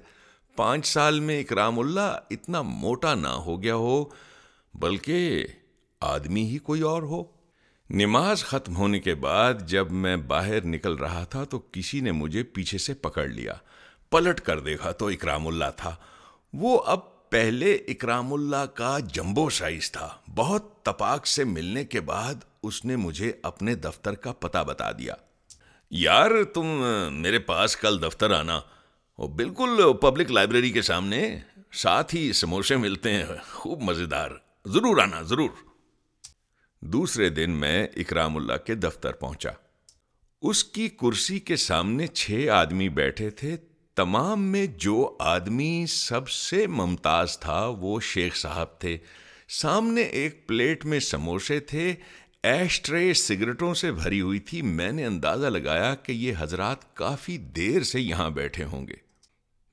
پانچ 0.56 0.86
سال 0.86 1.20
میں 1.20 1.40
اکرام 1.40 1.78
اللہ 1.78 2.18
اتنا 2.30 2.62
موٹا 2.62 3.14
نہ 3.14 3.28
ہو 3.28 3.62
گیا 3.62 3.74
ہو، 3.74 4.04
بلکہ 4.74 5.44
آدمی 6.00 6.46
ہی 6.46 6.58
کوئی 6.58 6.80
اور 6.80 7.02
ہو۔ 7.02 7.24
نماز 7.90 8.44
ختم 8.44 8.76
ہونے 8.76 9.00
کے 9.00 9.14
بعد 9.14 9.54
جب 9.66 9.90
میں 9.90 10.16
باہر 10.16 10.64
نکل 10.64 10.94
رہا 10.94 11.24
تھا 11.24 11.44
تو 11.44 11.58
کسی 11.72 12.00
نے 12.00 12.12
مجھے 12.12 12.42
پیچھے 12.42 12.78
سے 12.78 12.94
پکڑ 12.94 13.28
لیا۔ 13.28 13.52
پلٹ 14.10 14.40
کر 14.40 14.60
دیکھا 14.60 14.92
تو 14.92 15.06
اکرام 15.06 15.46
اللہ 15.46 15.70
تھا۔ 15.76 15.96
وہ 16.52 16.82
اب 16.86 17.17
پہلے 17.30 17.74
اکرام 17.74 18.32
اللہ 18.32 18.66
کا 18.74 18.98
جمبو 19.12 19.50
سائز 19.50 19.92
تھا۔ 19.92 20.16
بہت 20.34 20.82
تپاک 20.82 21.26
سے 21.26 21.44
ملنے 21.44 21.84
کے 21.84 22.00
بعد 22.00 22.34
اس 22.62 22.84
نے 22.84 22.96
مجھے 22.96 23.32
اپنے 23.42 23.74
دفتر 23.74 24.14
کا 24.14 24.32
پتہ 24.32 24.64
بتا 24.64 24.92
دیا۔ 24.92 25.14
یار، 25.90 26.44
تم 26.54 26.66
میرے 27.12 27.38
پاس 27.38 27.76
کل 27.76 28.02
دفتر 28.02 28.30
آنا۔ 28.30 28.60
بالکل 29.18 29.80
پبلک 30.00 30.30
لائبریری 30.30 30.70
کے 30.70 30.82
سامنے۔ 30.82 31.38
ساتھ 31.72 32.14
ہی 32.14 32.32
سموسے 32.32 32.76
ملتے 32.76 33.12
ہیں۔ 33.12 33.24
خوب 33.52 33.82
مزیدار۔ 33.82 34.30
ضرور 34.66 34.98
آنا، 34.98 35.22
ضرور۔ 35.22 35.50
دوسرے 36.80 37.28
دن 37.28 37.50
میں 37.50 37.86
اکرام 37.96 38.36
اللہ 38.36 38.56
کے 38.66 38.74
دفتر 38.74 39.12
پہنچا۔ 39.12 39.50
اس 40.42 40.64
کی 40.64 40.88
کرسی 40.88 41.40
کے 41.40 41.56
سامنے 41.56 42.06
چھ 42.06 42.48
آدمی 42.52 42.88
بیٹھے 42.88 43.30
تھے۔ 43.30 43.56
تمام 43.98 44.42
میں 44.42 44.66
جو 44.66 45.16
آدمی 45.18 45.86
سب 45.88 46.28
سے 46.28 46.66
ممتاز 46.66 47.38
تھا 47.38 47.66
وہ 47.66 48.00
شیخ 48.00 48.36
صاحب 48.36 48.66
تھے۔ 48.78 48.98
سامنے 49.48 50.02
ایک 50.02 50.46
پلیٹ 50.46 50.84
میں 50.84 51.00
سموسے 51.00 51.60
تھے۔ 51.60 51.94
ایشٹرے 52.42 53.14
سگریٹوں 53.14 53.74
سے 53.74 53.92
بھری 53.92 54.20
ہوئی 54.20 54.38
تھی۔ 54.38 54.62
میں 54.62 54.92
نے 54.92 55.04
اندازہ 55.04 55.46
لگایا 55.46 55.94
کہ 55.94 56.12
یہ 56.12 56.32
حضرات 56.38 56.94
کافی 56.94 57.36
دیر 57.36 57.82
سے 57.82 58.00
یہاں 58.00 58.30
بیٹھے 58.30 58.64
ہوں 58.64 58.88
گے۔ 58.88 58.94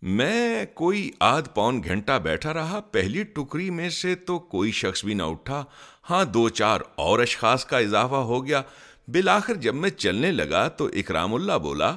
میں 0.01 0.65
کوئی 0.74 1.12
آدھ 1.20 1.50
پون 1.50 1.84
گھنٹہ 1.84 2.20
بیٹھا 2.20 2.53
رہا۔ 2.53 2.79
پہلی 2.79 3.24
ٹکری 3.24 3.70
میں 3.70 3.89
سے 3.89 4.15
تو 4.15 4.39
کوئی 4.39 4.72
شخص 4.72 5.05
بھی 5.05 5.13
نہ 5.13 5.24
اٹھا۔ 5.24 5.63
ہاں 6.10 6.25
دو 6.25 6.50
چار 6.50 6.82
اور 6.96 7.20
اشخاص 7.20 7.65
کا 7.65 7.77
اضافہ 7.77 8.15
ہو 8.15 8.46
گیا۔ 8.46 8.62
بالآخر 9.08 9.55
جب 9.55 9.75
میں 9.75 9.89
چلنے 9.89 10.32
لگا 10.32 10.67
تو 10.67 10.86
اکرام 10.86 11.34
اللہ 11.34 11.58
بولا 11.58 11.96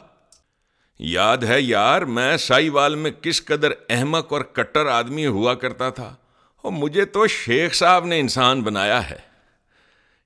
یاد 0.98 1.38
ہے 1.38 1.60
یار، 1.60 2.02
میں 2.02 2.36
سائی 2.36 2.68
وال 2.68 2.94
میں 2.94 3.10
کس 3.10 3.44
قدر 3.44 3.70
احمق 3.88 4.32
اور 4.32 4.40
کٹر 4.40 4.86
آدمی 4.86 5.26
ہوا 5.26 5.54
کرتا 5.54 5.90
تھا۔ 5.90 6.16
اور 6.56 6.72
مجھے 6.72 7.04
تو 7.04 7.26
شیخ 7.26 7.74
صاحب 7.74 8.06
نے 8.06 8.20
انسان 8.20 8.62
بنایا 8.62 9.10
ہے۔ 9.10 9.18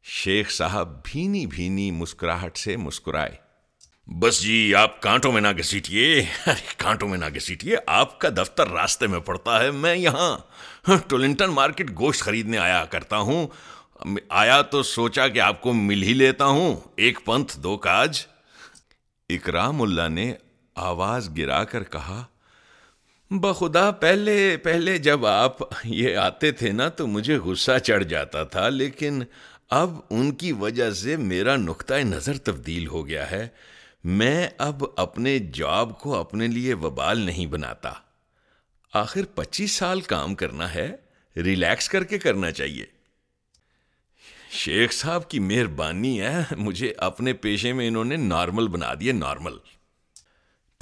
شیخ 0.02 0.50
صاحب 0.50 1.04
بھینی 1.04 1.46
بھینی 1.46 1.90
مسکراہٹ 1.90 2.56
سے 2.56 2.76
مسکرائے۔ 2.76 3.34
بس 4.06 4.42
جی 4.42 4.74
آپ 4.74 5.02
کانٹوں 5.02 5.32
میں 5.32 5.40
نہ 5.40 5.48
گھسیٹیے۔ 5.58 6.24
کانٹوں 6.76 7.08
میں 7.08 7.18
نہ 7.18 7.24
گھسیٹیے، 7.34 7.76
آپ 7.86 8.18
کا 8.20 8.28
دفتر 8.28 8.68
راستے 8.68 9.06
میں 9.06 9.20
پڑتا 9.20 9.62
ہے۔ 9.62 9.70
میں 9.70 9.96
یہاں 9.96 10.38
ٹولنٹن 11.08 11.50
مارکیٹ 11.50 11.90
گوشت 11.90 12.20
خریدنے 12.22 12.58
آیا 12.58 12.84
کرتا 12.84 13.16
ہوں۔ 13.16 13.46
آیا 14.28 14.62
تو 14.62 14.82
سوچا 14.82 15.28
کہ 15.28 15.40
آپ 15.40 15.62
کو 15.62 15.72
مل 15.72 16.02
ہی 16.02 16.12
لیتا 16.12 16.44
ہوں۔ 16.44 16.76
ایک 16.96 17.18
پنتھ، 17.24 17.60
دو 17.60 17.76
کاج۔ 17.76 18.26
اکرام 19.28 19.82
اللہ 19.82 20.08
نے 20.08 20.34
آواز 20.74 21.30
گرا 21.38 21.64
کر 21.64 21.82
کہا، 21.82 22.24
بخدا، 23.30 23.90
پہلے 23.90 24.56
پہلے 24.56 24.98
جب 24.98 25.26
آپ 25.26 25.56
یہ 25.84 26.16
آتے 26.16 26.52
تھے 26.52 26.72
نا 26.72 26.88
تو 26.88 27.06
مجھے 27.06 27.38
غصہ 27.38 27.78
چڑھ 27.78 28.04
جاتا 28.04 28.44
تھا، 28.44 28.68
لیکن 28.68 29.22
اب 29.70 30.00
ان 30.10 30.32
کی 30.32 30.52
وجہ 30.52 30.90
سے 30.90 31.16
میرا 31.16 31.56
نقطۂ 31.56 31.94
نظر 31.94 32.38
تبدیل 32.38 32.86
ہو 32.86 33.06
گیا 33.06 33.30
ہے۔ 33.30 33.48
میں 34.04 34.48
اب 34.58 34.84
اپنے 34.96 35.38
جاب 35.38 36.00
کو 36.00 36.14
اپنے 36.14 36.46
لیے 36.46 36.74
وبال 36.74 37.18
نہیں 37.18 37.46
بناتا۔ 37.46 37.92
آخر 38.92 39.20
پچیس 39.34 39.72
سال 39.72 40.00
کام 40.00 40.34
کرنا 40.34 40.74
ہے، 40.74 40.96
ریلیکس 41.36 41.88
کر 41.88 42.04
کے 42.04 42.18
کرنا 42.18 42.50
چاہیے۔ 42.50 42.84
شیخ 44.50 44.92
صاحب 44.92 45.30
کی 45.30 45.38
مہربانی 45.38 46.20
ہے، 46.20 46.42
مجھے 46.56 46.92
اپنے 46.96 47.32
پیشے 47.32 47.72
میں 47.72 47.88
انہوں 47.88 48.04
نے 48.04 48.16
نارمل 48.16 48.68
بنا 48.68 48.94
دیے 49.00 49.12
نارمل۔ 49.12 49.52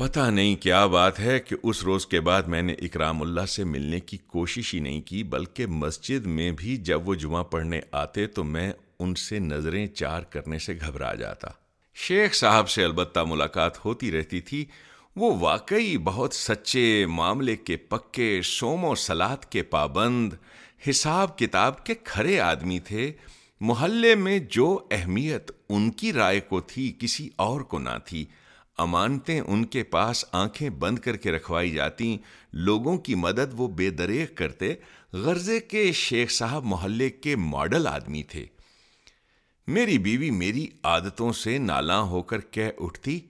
پتہ 0.01 0.21
نہیں 0.21 0.57
کیا 0.57 0.87
بات 0.87 1.21
ہے 1.21 1.39
کہ 1.39 1.57
اس 1.63 1.85
روز 1.85 2.07
کے 2.07 2.21
بعد 2.21 2.43
میں 2.43 2.63
نے 2.63 2.73
اکرام 2.73 3.23
اللہ 3.23 3.47
سے 3.47 3.65
ملنے 3.65 4.01
کی 4.01 4.17
کوشش 4.17 4.75
ہی 4.75 4.81
نہیں 4.81 5.01
کی، 5.01 5.23
بلکہ 5.23 5.67
مسجد 5.67 6.27
میں 6.27 6.51
بھی 6.51 6.77
جب 6.77 7.09
وہ 7.09 7.15
جمعہ 7.15 7.43
پڑھنے 7.43 7.81
آتے 7.93 8.27
تو 8.27 8.45
میں 8.45 8.73
ان 8.99 9.15
سے 9.15 9.39
نظریں 9.39 9.87
چار 9.87 10.23
کرنے 10.23 10.59
سے 10.59 10.75
گھبرا 10.87 11.15
جاتا۔ 11.15 11.49
شیخ 11.95 12.35
صاحب 12.35 12.69
سے 12.69 12.85
البتہ 12.85 13.21
ملاقات 13.21 13.85
ہوتی 13.85 14.13
رہتی 14.13 14.41
تھی۔ 14.41 14.65
وہ 15.17 15.39
واقعی 15.39 15.99
بہت 15.99 16.35
سچے 16.35 17.07
معاملے 17.07 17.57
کے 17.57 17.77
پکے 17.77 18.41
سوم 18.45 18.85
و 18.85 18.95
سلاد 18.95 19.45
کے 19.45 19.63
پابند، 19.63 20.33
حساب 20.91 21.39
کتاب 21.39 21.87
کے 21.87 21.95
کھڑے 21.95 22.41
آدمی 22.41 22.79
تھے۔ 22.79 23.13
محلے 23.61 24.15
میں 24.15 24.39
جو 24.39 24.79
اہمیت 24.91 25.51
ان 25.69 25.91
کی 25.91 26.13
رائے 26.13 26.41
کو 26.41 26.61
تھی، 26.61 26.95
کسی 26.99 27.29
اور 27.37 27.61
کو 27.61 27.79
نہ 27.79 27.99
تھی۔ 28.05 28.25
امانتیں 28.81 29.41
ان 29.41 29.65
کے 29.65 29.83
پاس 29.83 30.25
آنکھیں 30.33 30.71
بند 30.71 30.99
کر 30.99 31.17
کے 31.17 31.33
رکھوائی 31.33 31.71
جاتی، 31.71 32.19
لوگوں 32.53 32.99
کی 32.99 33.15
مدد 33.15 33.53
وہ 33.53 33.69
بے 33.69 33.91
دریک 33.91 34.37
کرتے، 34.37 34.75
غرضے 35.13 35.61
کے 35.61 35.93
شیخ 35.93 36.31
صاحب 36.31 36.65
محلے 36.65 37.11
کے 37.11 37.37
ماڈل 37.37 37.87
آدمی 37.87 38.23
تھے۔ 38.23 38.47
میری 39.67 39.99
بیوی 39.99 40.31
میری 40.31 40.67
عادتوں 40.83 41.33
سے 41.33 41.59
نالاں 41.59 42.03
ہو 42.03 42.23
کر 42.23 42.41
کہہ 42.41 42.81
اٹھتی، 42.81 43.21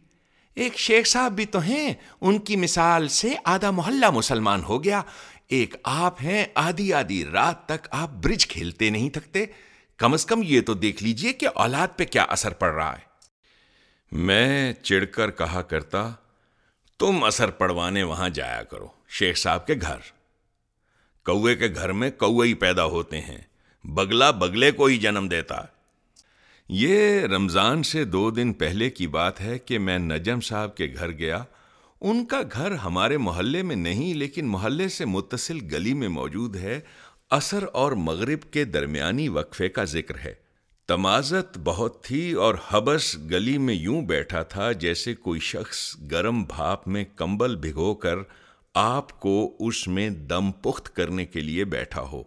ایک 0.54 0.78
شیخ 0.78 1.06
صاحب 1.06 1.32
بھی 1.32 1.44
تو 1.44 1.58
ہیں، 1.58 1.94
ان 2.20 2.38
کی 2.38 2.56
مثال 2.56 3.08
سے 3.08 3.34
آدھا 3.44 3.70
محلہ 3.70 4.10
مسلمان 4.10 4.64
ہو 4.64 4.84
گیا۔ 4.84 5.02
ایک 5.48 5.74
آپ 5.84 6.22
ہیں، 6.22 6.44
آدھی 6.54 6.92
آدھی 6.92 7.24
رات 7.24 7.66
تک 7.66 7.88
آپ 7.90 8.10
برج 8.10 8.46
کھیلتے 8.46 8.90
نہیں 8.90 9.10
تھکتے۔ 9.10 9.44
کم 9.96 10.12
از 10.12 10.26
کم 10.26 10.40
یہ 10.44 10.60
تو 10.60 10.74
دیکھ 10.74 11.02
لیجیے 11.02 11.32
کہ 11.32 11.48
اولاد 11.54 11.88
پہ 11.96 12.04
کیا 12.04 12.22
اثر 12.22 12.52
پڑ 12.52 12.72
رہا 12.74 12.92
ہے۔ 12.92 13.09
میں 14.12 14.72
چڑ 14.72 15.04
کر 15.04 15.30
کہا 15.30 15.62
کرتا، 15.62 16.12
تم 16.98 17.24
اثر 17.24 17.50
پڑوانے 17.50 18.02
وہاں 18.02 18.28
جایا 18.28 18.62
کرو، 18.62 18.86
شیخ 19.08 19.36
صاحب 19.36 19.66
کے 19.66 19.74
گھر۔ 19.80 19.96
کوے 21.24 21.56
کے 21.56 21.68
گھر 21.74 21.92
میں 21.92 22.10
کوئی 22.10 22.54
پیدا 22.54 22.84
ہوتے 22.84 23.20
ہیں، 23.20 23.38
بگلا 23.84 24.30
بگلے 24.30 24.70
کو 24.70 24.84
ہی 24.84 24.96
جنم 24.96 25.28
دیتا۔ 25.30 25.56
یہ 26.68 27.20
رمضان 27.20 27.82
سے 27.82 28.04
دو 28.04 28.30
دن 28.30 28.52
پہلے 28.52 28.90
کی 28.90 29.06
بات 29.06 29.40
ہے 29.40 29.58
کہ 29.58 29.78
میں 29.78 29.98
نجم 29.98 30.40
صاحب 30.40 30.76
کے 30.76 30.92
گھر 30.94 31.10
گیا۔ 31.10 31.44
ان 32.00 32.24
کا 32.24 32.40
گھر 32.52 32.70
ہمارے 32.70 33.16
محلے 33.16 33.62
میں 33.62 33.76
نہیں، 33.76 34.14
لیکن 34.14 34.46
محلے 34.46 34.88
سے 34.88 35.04
متصل 35.04 35.58
گلی 35.72 35.94
میں 35.94 36.08
موجود 36.08 36.56
ہے۔ 36.56 36.80
اثر 37.30 37.64
اور 37.72 37.92
مغرب 37.92 38.52
کے 38.52 38.64
درمیانی 38.64 39.28
وقفے 39.28 39.68
کا 39.68 39.84
ذکر 39.84 40.18
ہے۔ 40.18 40.49
تمازت 40.90 41.58
بہت 41.64 42.04
تھی 42.04 42.32
اور 42.32 42.54
حبس 42.68 43.16
گلی 43.18 43.58
میں 43.58 43.74
یوں 43.74 44.02
بیٹھا 44.02 44.42
تھا 44.42 44.72
جیسے 44.72 45.14
کوئی 45.14 45.40
شخص 45.40 45.96
گرم 46.10 46.42
بھاپ 46.42 46.88
میں 46.88 47.04
کمبل 47.16 47.56
بھگو 47.56 47.94
کر 47.94 48.16
آپ 48.74 49.20
کو 49.20 49.56
اس 49.60 49.88
میں 49.88 50.10
دم 50.10 50.52
پخت 50.52 50.96
کرنے 50.96 51.26
کے 51.26 51.40
لیے 51.40 51.64
بیٹھا 51.64 52.00
ہو۔ 52.00 52.22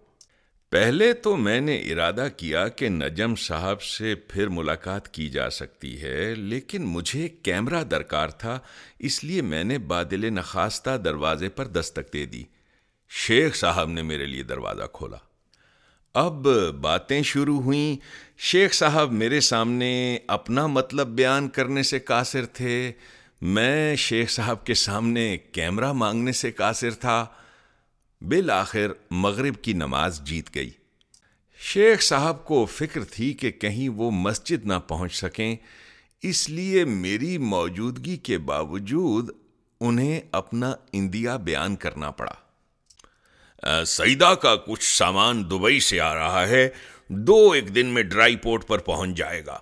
پہلے 0.69 1.13
تو 1.13 1.35
میں 1.35 1.61
نے 1.61 1.77
ارادہ 1.77 2.27
کیا 2.37 2.67
کہ 2.67 2.89
نجم 2.89 3.35
صاحب 3.35 3.81
سے 3.81 4.15
پھر 4.15 4.47
ملاقات 4.47 5.07
کی 5.07 5.29
جا 5.29 5.49
سکتی 5.49 6.01
ہے، 6.01 6.35
لیکن 6.35 6.83
مجھے 6.83 7.29
کیمرہ 7.29 7.83
درکار 7.83 8.27
تھا، 8.27 8.59
اس 8.99 9.23
لیے 9.23 9.41
میں 9.41 9.63
نے 9.63 9.77
بادل 9.77 10.33
نخواستہ 10.33 10.97
دروازے 10.97 11.49
پر 11.49 11.65
دستک 11.65 12.13
دے 12.13 12.25
دی۔ 12.25 12.43
شیخ 13.09 13.55
صاحب 13.55 13.89
نے 13.89 14.01
میرے 14.01 14.25
لیے 14.25 14.43
دروازہ 14.43 14.83
کھولا۔ 14.93 15.17
اب 16.13 16.47
باتیں 16.81 17.23
شروع 17.23 17.61
ہوئیں۔ 17.61 17.95
شیخ 18.37 18.73
صاحب 18.73 19.11
میرے 19.11 19.39
سامنے 19.39 20.17
اپنا 20.27 20.67
مطلب 20.67 21.07
بیان 21.07 21.49
کرنے 21.49 21.83
سے 21.83 21.99
قاصر 21.99 22.45
تھے۔ 22.45 22.91
میں 23.41 23.95
شیخ 23.95 24.29
صاحب 24.29 24.65
کے 24.65 24.73
سامنے 24.73 25.37
کیمرہ 25.37 25.91
مانگنے 25.91 26.31
سے 26.31 26.51
قاصر 26.51 26.91
تھا۔ 26.91 27.25
بالآخر 28.21 28.91
مغرب 29.11 29.55
کی 29.61 29.73
نماز 29.73 30.21
جیت 30.21 30.55
گئی۔ 30.55 30.69
شیخ 31.59 32.01
صاحب 32.01 32.45
کو 32.45 32.65
فکر 32.65 33.03
تھی 33.03 33.33
کہ 33.33 33.51
کہیں 33.51 33.89
وہ 33.89 34.11
مسجد 34.11 34.65
نہ 34.65 34.79
پہنچ 34.87 35.15
سکیں۔ 35.15 35.55
اس 36.21 36.49
لیے 36.49 36.85
میری 36.85 37.37
موجودگی 37.37 38.17
کے 38.17 38.37
باوجود 38.37 39.29
انہیں 39.81 40.19
اپنا 40.31 40.73
اندیا 40.93 41.37
بیان 41.37 41.75
کرنا 41.75 42.11
پڑا۔ 42.11 42.42
سعیدہ 43.85 44.33
کا 44.41 44.55
کچھ 44.55 44.97
سامان 44.97 45.43
دبئی 45.43 45.79
سے 45.79 45.99
آ 45.99 46.15
رہا 46.15 46.47
ہے، 46.47 46.69
دو 47.07 47.51
ایک 47.51 47.75
دن 47.75 47.85
میں 47.85 48.03
ڈرائی 48.03 48.35
پورٹ 48.35 48.67
پر 48.67 48.77
پہنچ 48.77 49.17
جائے 49.17 49.45
گا۔ 49.45 49.59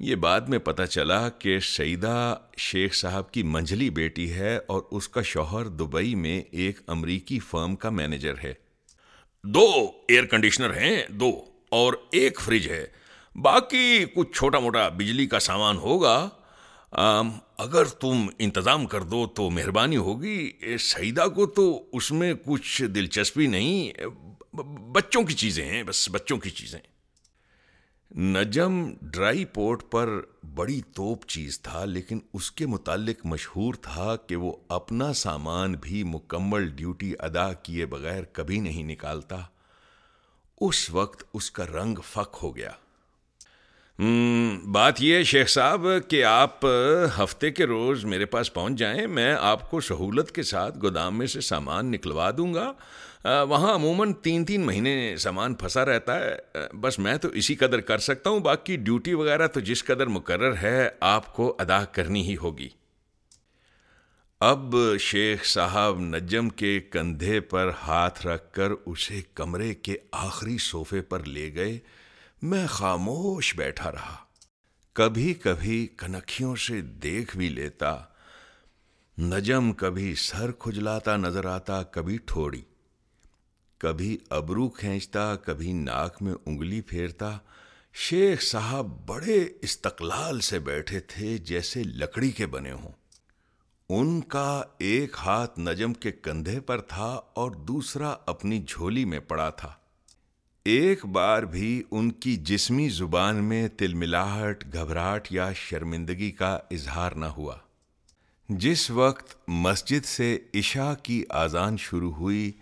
یہ 0.00 0.14
بعد 0.14 0.40
میں 0.40 0.58
پتہ 0.58 0.82
چلا 0.82 1.28
کہ 1.28 1.58
سعیدہ 1.60 2.36
شیخ 2.56 2.94
صاحب 2.94 3.32
کی 3.32 3.42
منجلی 3.42 3.90
بیٹی 3.90 4.32
ہے 4.32 4.56
اور 4.56 4.82
اس 4.90 5.08
کا 5.08 5.22
شوہر 5.22 5.64
دبئی 5.64 6.14
میں 6.14 6.42
ایک 6.50 6.80
امریکی 6.86 7.38
فرم 7.38 7.76
کا 7.76 7.90
مینیجر 7.90 8.34
ہے۔ 8.44 8.54
دو 9.44 9.90
ایئر 10.08 10.24
کنڈیشنر 10.24 10.76
ہیں، 10.76 11.02
دو، 11.08 11.44
اور 11.68 11.94
ایک 12.12 12.40
فریج 12.40 12.68
ہے۔ 12.68 12.86
باقی 13.34 14.04
کچھ 14.14 14.38
چھوٹا 14.38 14.58
موٹا 14.58 14.88
بجلی 14.88 15.26
کا 15.26 15.38
سامان 15.38 15.76
ہوگا۔ 15.76 16.28
اگر 17.60 17.84
تم 17.84 18.26
انتظام 18.38 18.86
کر 18.86 19.00
دو 19.00 19.26
تو 19.26 19.50
مہربانی 19.50 19.96
ہوگی 19.96 20.52
سعیدہ 20.80 21.26
کو 21.34 21.46
تو 21.46 21.84
اس 21.92 22.12
میں 22.12 22.34
کچھ 22.44 22.82
دلچسپی 22.82 23.46
نہیں 23.46 23.92
بچوں 24.92 25.22
کی 25.22 25.34
چیزیں 25.34 25.64
ہیں، 25.64 25.82
بس 25.82 26.08
بچوں 26.10 26.38
کی 26.38 26.50
چیزیں۔ 26.50 26.78
نجم 28.18 28.92
ڈرائی 29.02 29.44
پورٹ 29.44 29.90
پر 29.90 30.20
بڑی 30.54 30.80
توپ 30.94 31.26
چیز 31.26 31.60
تھا، 31.60 31.84
لیکن 31.84 32.18
اس 32.32 32.50
کے 32.52 32.66
متعلق 32.66 33.26
مشہور 33.26 33.74
تھا 33.74 34.16
کہ 34.16 34.36
وہ 34.36 34.56
اپنا 34.68 35.12
سامان 35.12 35.74
بھی 35.74 36.02
مکمل 36.02 36.68
ڈیوٹی 36.68 37.14
ادا 37.18 37.52
کیے 37.52 37.86
بغیر 37.86 38.24
کبھی 38.24 38.60
نہیں 38.60 38.82
نکالتا۔ 38.82 39.36
اس 40.60 40.90
وقت 40.90 41.24
اس 41.34 41.50
کا 41.50 41.66
رنگ 41.66 41.98
فک 42.06 42.36
ہو 42.42 42.56
گیا۔ 42.56 42.70
بات 44.64 45.02
یہ 45.02 45.22
شیخ 45.22 45.48
صاحب 45.48 45.86
کہ 46.08 46.24
آپ 46.24 46.66
ہفتے 47.18 47.50
کے 47.50 47.64
روز 47.66 48.04
میرے 48.04 48.24
پاس 48.24 48.52
پہنچ 48.54 48.78
جائیں، 48.78 49.06
میں 49.06 49.34
آپ 49.40 49.70
کو 49.70 49.80
سہولت 49.80 50.30
کے 50.32 50.42
ساتھ 50.42 50.78
گودام 50.82 51.18
میں 51.18 51.26
سے 51.26 51.40
سامان 51.40 51.90
نکلوا 51.92 52.30
دوں 52.30 52.54
گا۔ 52.54 52.72
وہاں 53.42 53.74
عموماً 53.74 54.12
تین 54.12 54.44
تین 54.44 54.66
مہینے 54.66 55.16
سامان 55.16 55.54
پھنسا 55.54 55.84
رہتا 55.84 56.18
ہے۔ 56.20 56.36
بس 56.72 56.98
میں 56.98 57.16
تو 57.16 57.28
اسی 57.28 57.54
قدر 57.54 57.80
کر 57.80 57.98
سکتا 57.98 58.30
ہوں، 58.30 58.40
باقی 58.40 58.76
ڈیوٹی 58.76 59.14
وغیرہ 59.14 59.46
تو 59.46 59.60
جس 59.60 59.84
قدر 59.84 60.06
مقرر 60.06 60.56
ہے 60.62 60.88
آپ 61.00 61.34
کو 61.36 61.56
ادا 61.58 61.84
کرنی 61.84 62.22
ہی 62.22 62.36
ہوگی۔ 62.36 62.68
اب 64.40 64.74
شیخ 65.00 65.44
صاحب 65.44 66.00
نجم 66.00 66.48
کے 66.48 66.80
کندھے 66.80 67.40
پر 67.40 67.70
ہاتھ 67.82 68.26
رکھ 68.26 68.52
کر 68.52 68.70
اسے 68.86 69.20
کمرے 69.34 69.74
کے 69.74 69.96
آخری 70.12 70.56
صوفے 70.60 71.00
پر 71.00 71.24
لے 71.24 71.54
گئے۔ 71.54 71.78
میں 72.42 72.66
خاموش 72.66 73.56
بیٹھا 73.56 73.92
رہا۔ 73.92 74.16
کبھی 74.92 75.34
کبھی 75.34 75.86
کنکھیوں 75.86 76.56
سے 76.56 76.80
دیکھ 76.80 77.36
بھی 77.36 77.48
لیتا، 77.48 77.96
نجم 79.18 79.72
کبھی 79.72 80.14
سر 80.14 80.52
کھجلاتا 80.52 81.16
نظر 81.16 81.44
آتا، 81.44 81.82
کبھی 81.82 82.18
ٹھوڑی۔ 82.26 82.62
کبھی 83.78 84.18
ابرو 84.30 84.68
کھینچتا، 84.68 85.36
کبھی 85.36 85.72
ناک 85.72 86.22
میں 86.22 86.34
انگلی 86.46 86.80
پھیرتا۔ 86.80 87.38
شیخ 87.94 88.42
صاحب 88.42 89.06
بڑے 89.06 89.48
استقلال 89.62 90.40
سے 90.40 90.58
بیٹھے 90.58 91.00
تھے 91.00 91.38
جیسے 91.38 91.82
لکڑی 91.82 92.30
کے 92.30 92.46
بنے 92.46 92.72
ہوں۔ 92.72 92.92
ان 93.88 94.20
کا 94.20 94.62
ایک 94.78 95.16
ہاتھ 95.18 95.60
نجم 95.60 95.94
کے 95.94 96.12
کندھے 96.12 96.60
پر 96.60 96.80
تھا 96.80 97.20
اور 97.34 97.50
دوسرا 97.50 98.16
اپنی 98.26 98.64
جھولی 98.68 99.04
میں 99.04 99.20
پڑا 99.20 99.50
تھا۔ 99.50 99.74
ایک 100.70 101.06
بار 101.06 101.42
بھی 101.42 101.82
ان 101.90 102.10
کی 102.10 102.36
جسمی 102.36 102.88
زبان 102.88 103.36
میں 103.36 103.68
تل 103.68 103.94
ملاہٹ 103.94 104.64
گھبراہٹ 104.72 105.32
یا 105.32 105.52
شرمندگی 105.52 106.30
کا 106.30 106.58
اظہار 106.70 107.12
نہ 107.12 107.24
ہوا۔ 107.24 107.56
جس 108.48 108.90
وقت 108.90 109.36
مسجد 109.48 110.04
سے 110.04 110.38
عشاء 110.54 110.92
کی 111.02 111.24
آزان 111.28 111.76
شروع 111.76 112.12
ہوئی، 112.12 112.52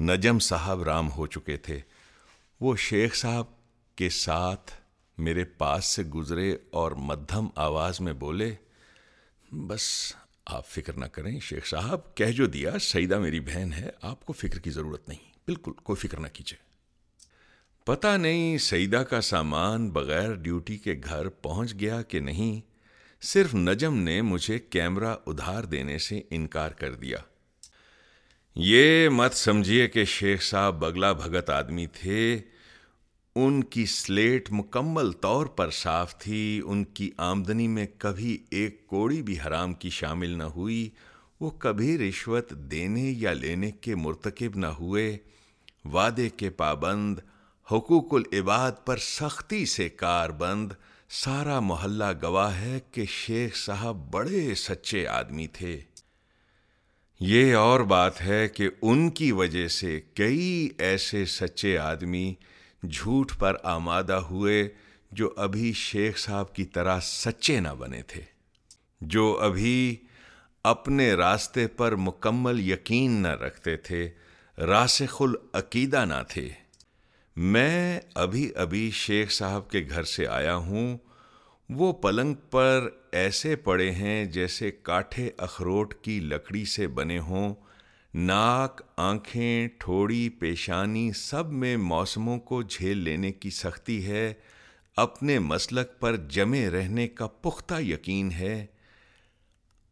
نجم 0.00 0.38
صاحب 0.38 0.82
رام 0.82 1.10
ہو 1.10 1.26
چکے 1.26 1.56
تھے۔ 1.56 1.80
وہ 2.60 2.76
شیخ 2.76 3.14
صاحب 3.14 3.44
کے 3.96 4.08
ساتھ 4.08 4.72
میرے 5.18 5.44
پاس 5.44 5.84
سے 5.84 6.02
گزرے 6.02 6.56
اور 6.70 6.92
مدھم 6.92 7.48
آواز 7.54 8.00
میں 8.00 8.12
بولے، 8.12 8.54
بس 9.52 10.12
آپ 10.46 10.66
فکر 10.66 10.92
نہ 10.92 11.04
کریں 11.04 11.40
شیخ 11.40 11.66
صاحب، 11.66 12.14
کہہ 12.14 12.26
جو 12.26 12.46
دیا 12.46 12.78
سعیدہ 12.78 13.18
میری 13.18 13.40
بہن 13.40 13.72
ہے، 13.72 13.90
آپ 14.02 14.26
کو 14.26 14.32
فکر 14.32 14.58
کی 14.58 14.70
ضرورت 14.70 15.08
نہیں۔ 15.08 15.30
بالکل، 15.46 15.72
کوئی 15.72 16.08
فکر 16.08 16.20
نہ 16.20 16.28
کیجیے۔ 16.32 16.65
پتہ 17.86 18.16
نہیں 18.16 18.58
سعیدہ 18.58 18.96
کا 18.96 19.20
سامان 19.20 19.90
بغیر 19.90 20.34
ڈیوٹی 20.34 20.78
کے 20.78 20.94
گھر 21.04 21.28
پہنچ 21.28 21.74
گیا 21.80 22.02
کہ 22.02 22.20
نہیں، 22.20 22.60
صرف 23.22 23.54
نجم 23.54 23.96
نے 23.96 24.22
مجھے 24.22 24.58
کیمرہ 24.58 25.16
ادھار 25.26 25.64
دینے 25.64 25.98
سے 25.98 26.20
انکار 26.30 26.70
کر 26.70 26.94
دیا۔ 26.94 27.16
یہ 28.54 29.08
مت 29.08 29.34
سمجھیے 29.34 29.88
کہ 29.88 30.04
شیخ 30.04 30.42
صاحب 30.42 30.80
بگلا 30.80 31.12
بھگت 31.12 31.50
آدمی 31.50 31.86
تھے۔ 31.86 32.38
ان 33.34 33.64
کی 33.64 33.86
سلیٹ 33.86 34.48
مکمل 34.52 35.12
طور 35.12 35.46
پر 35.46 35.70
صاف 35.70 36.18
تھی، 36.18 36.62
ان 36.64 36.84
کی 36.84 37.10
آمدنی 37.16 37.68
میں 37.68 37.86
کبھی 37.98 38.38
ایک 38.50 38.86
کوڑی 38.86 39.22
بھی 39.22 39.36
حرام 39.46 39.74
کی 39.74 39.90
شامل 39.90 40.30
نہ 40.30 40.42
ہوئی۔ 40.42 40.90
وہ 41.40 41.50
کبھی 41.50 41.98
رشوت 41.98 42.50
دینے 42.50 43.14
یا 43.16 43.32
لینے 43.32 43.70
کے 43.70 43.94
مرتکب 43.94 44.56
نہ 44.56 44.66
ہوئے۔ 44.66 45.18
وعدے 45.84 46.28
کے 46.28 46.50
پابند 46.50 47.18
حقوق 47.72 48.14
العباد 48.14 48.72
پر 48.84 48.96
سختی 48.96 49.66
سے 49.66 49.88
کار 49.88 50.30
بند 50.30 50.72
سارا 51.10 51.60
محلہ 51.60 52.04
گواہ 52.22 52.60
ہے 52.60 52.78
کہ 52.92 53.04
شیخ 53.04 53.56
صاحب 53.56 53.96
بڑے 54.10 54.54
سچے 54.54 55.06
آدمی 55.06 55.46
تھے۔ 55.46 55.80
یہ 57.20 57.54
اور 57.54 57.80
بات 57.80 58.20
ہے 58.22 58.48
کہ 58.48 58.68
ان 58.82 59.10
کی 59.10 59.32
وجہ 59.32 59.68
سے 59.68 60.00
کئی 60.14 60.68
ایسے 60.78 61.24
سچے 61.24 61.78
آدمی 61.78 62.34
جھوٹ 62.90 63.32
پر 63.38 63.56
آمادہ 63.62 64.20
ہوئے 64.30 64.68
جو 65.12 65.32
ابھی 65.36 65.72
شیخ 65.72 66.18
صاحب 66.18 66.54
کی 66.54 66.64
طرح 66.64 67.00
سچے 67.00 67.60
نہ 67.60 67.74
بنے 67.78 68.02
تھے، 68.02 68.22
جو 69.00 69.38
ابھی 69.40 69.96
اپنے 70.64 71.12
راستے 71.12 71.66
پر 71.66 71.96
مکمل 71.96 72.60
یقین 72.60 73.10
نہ 73.10 73.28
رکھتے 73.28 73.76
تھے، 73.76 74.08
راسخ 74.58 75.22
العقیدہ 75.22 76.04
نہ 76.04 76.22
تھے۔ 76.28 76.48
میں 77.36 78.00
ابھی 78.14 78.50
ابھی 78.56 78.90
شیخ 78.90 79.30
صاحب 79.30 79.70
کے 79.70 79.84
گھر 79.90 80.02
سے 80.02 80.26
آیا 80.26 80.56
ہوں۔ 80.56 80.98
وہ 81.70 81.92
پلنگ 81.92 82.34
پر 82.34 82.88
ایسے 83.12 83.56
پڑے 83.56 83.90
ہیں 83.90 84.24
جیسے 84.24 84.70
کاٹھے 84.70 85.30
اخروٹ 85.38 85.94
کی 85.94 86.20
لکڑی 86.20 86.64
سے 86.64 86.86
بنے 86.86 87.18
ہوں۔ 87.18 87.54
ناک، 88.14 88.82
آنکھیں، 88.96 89.68
ٹھوڑی، 89.78 90.28
پیشانی، 90.28 91.12
سب 91.12 91.52
میں 91.52 91.76
موسموں 91.76 92.38
کو 92.38 92.62
جھیل 92.62 92.98
لینے 92.98 93.32
کی 93.32 93.50
سختی 93.50 94.06
ہے۔ 94.06 94.34
اپنے 94.96 95.38
مسلک 95.38 96.00
پر 96.00 96.16
جمے 96.16 96.70
رہنے 96.70 97.08
کا 97.08 97.26
پختہ 97.26 97.80
یقین 97.80 98.30
ہے۔ 98.30 98.66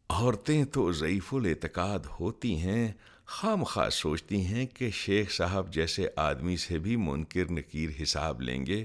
عورتیں 0.09 0.65
تو 0.65 0.91
ضعیف 0.91 1.33
الاعتقاد 1.33 1.99
ہوتی 2.19 2.57
ہیں۔ 2.57 2.91
خام 3.27 3.63
خواہ 3.63 3.89
سوچتی 3.89 4.45
ہیں 4.45 4.65
کہ 4.65 4.89
شیخ 4.89 5.31
صاحب 5.31 5.73
جیسے 5.73 6.07
آدمی 6.15 6.57
سے 6.57 6.79
بھی 6.79 6.95
منکر 6.95 7.51
نکیر 7.51 7.89
حساب 8.03 8.41
لیں 8.41 8.65
گے، 8.65 8.83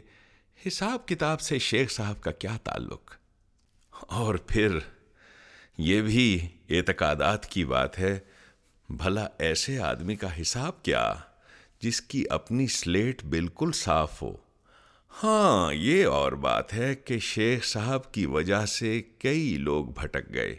حساب 0.67 1.09
کتاب 1.09 1.41
سے 1.41 1.59
شیخ 1.59 1.91
صاحب 1.91 2.21
کا 2.21 2.31
کیا 2.31 2.57
تعلق؟ 2.65 3.11
اور 3.91 4.35
پھر 4.35 4.79
یہ 5.79 6.03
بھی 6.03 6.49
اعتقادات 6.71 7.47
کی 7.47 7.65
بات 7.65 7.99
ہے، 7.99 8.19
بھلا 8.89 9.29
ایسے 9.39 9.79
آدمی 9.79 10.17
کا 10.17 10.41
حساب 10.41 10.83
کیا 10.83 11.15
جس 11.81 12.01
کی 12.01 12.25
اپنی 12.31 12.67
سلیٹ 12.67 13.25
بالکل 13.25 13.71
صاف 13.75 14.23
ہو؟ 14.23 14.37
ہاں 15.23 15.75
یہ 15.75 16.07
اور 16.07 16.33
بات 16.33 16.75
ہے 16.75 16.95
کہ 16.95 17.19
شیخ 17.19 17.65
صاحب 17.65 18.13
کی 18.13 18.27
وجہ 18.27 18.67
سے 18.67 19.03
کئی 19.19 19.57
لوگ 19.57 19.85
بھٹک 19.85 20.33
گئے۔ 20.33 20.57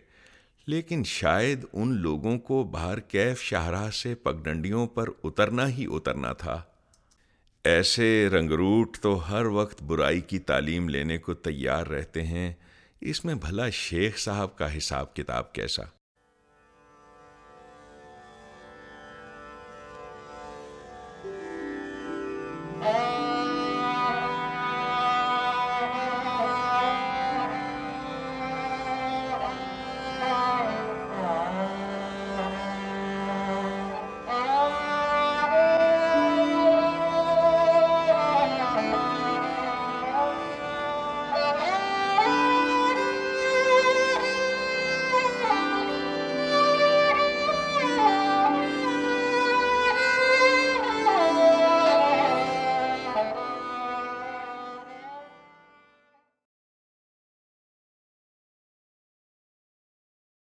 لیکن 0.68 1.04
شاید 1.04 1.66
ان 1.74 1.94
لوگوں 1.94 2.40
کو 2.40 2.64
باہر 2.64 3.00
کیف 3.00 3.42
شاہراہ 3.42 3.90
سے 3.90 4.16
پگڈنڈیوں 4.16 4.88
پر 4.88 5.10
اترنا 5.24 5.68
ہی 5.68 5.86
اترنا 5.90 6.34
تھا۔ 6.34 6.62
ایسے 7.64 8.30
رنگروٹ 8.30 8.98
تو 8.98 9.32
ہر 9.32 9.46
وقت 9.46 9.84
برائی 9.84 10.22
کی 10.22 10.40
تعلیم 10.40 10.90
لینے 10.90 11.18
کو 11.18 11.34
تیار 11.34 11.88
رہتے 11.88 12.24
ہیں۔ 12.24 12.54
اس 13.02 13.26
میں 13.26 13.36
بھلا 13.36 13.70
شیخ 13.70 14.18
صاحب 14.18 14.58
کا 14.58 14.78
حساب 14.78 15.16
کتاب 15.16 15.54
کیسا؟ 15.54 15.84
Oh 22.84 23.11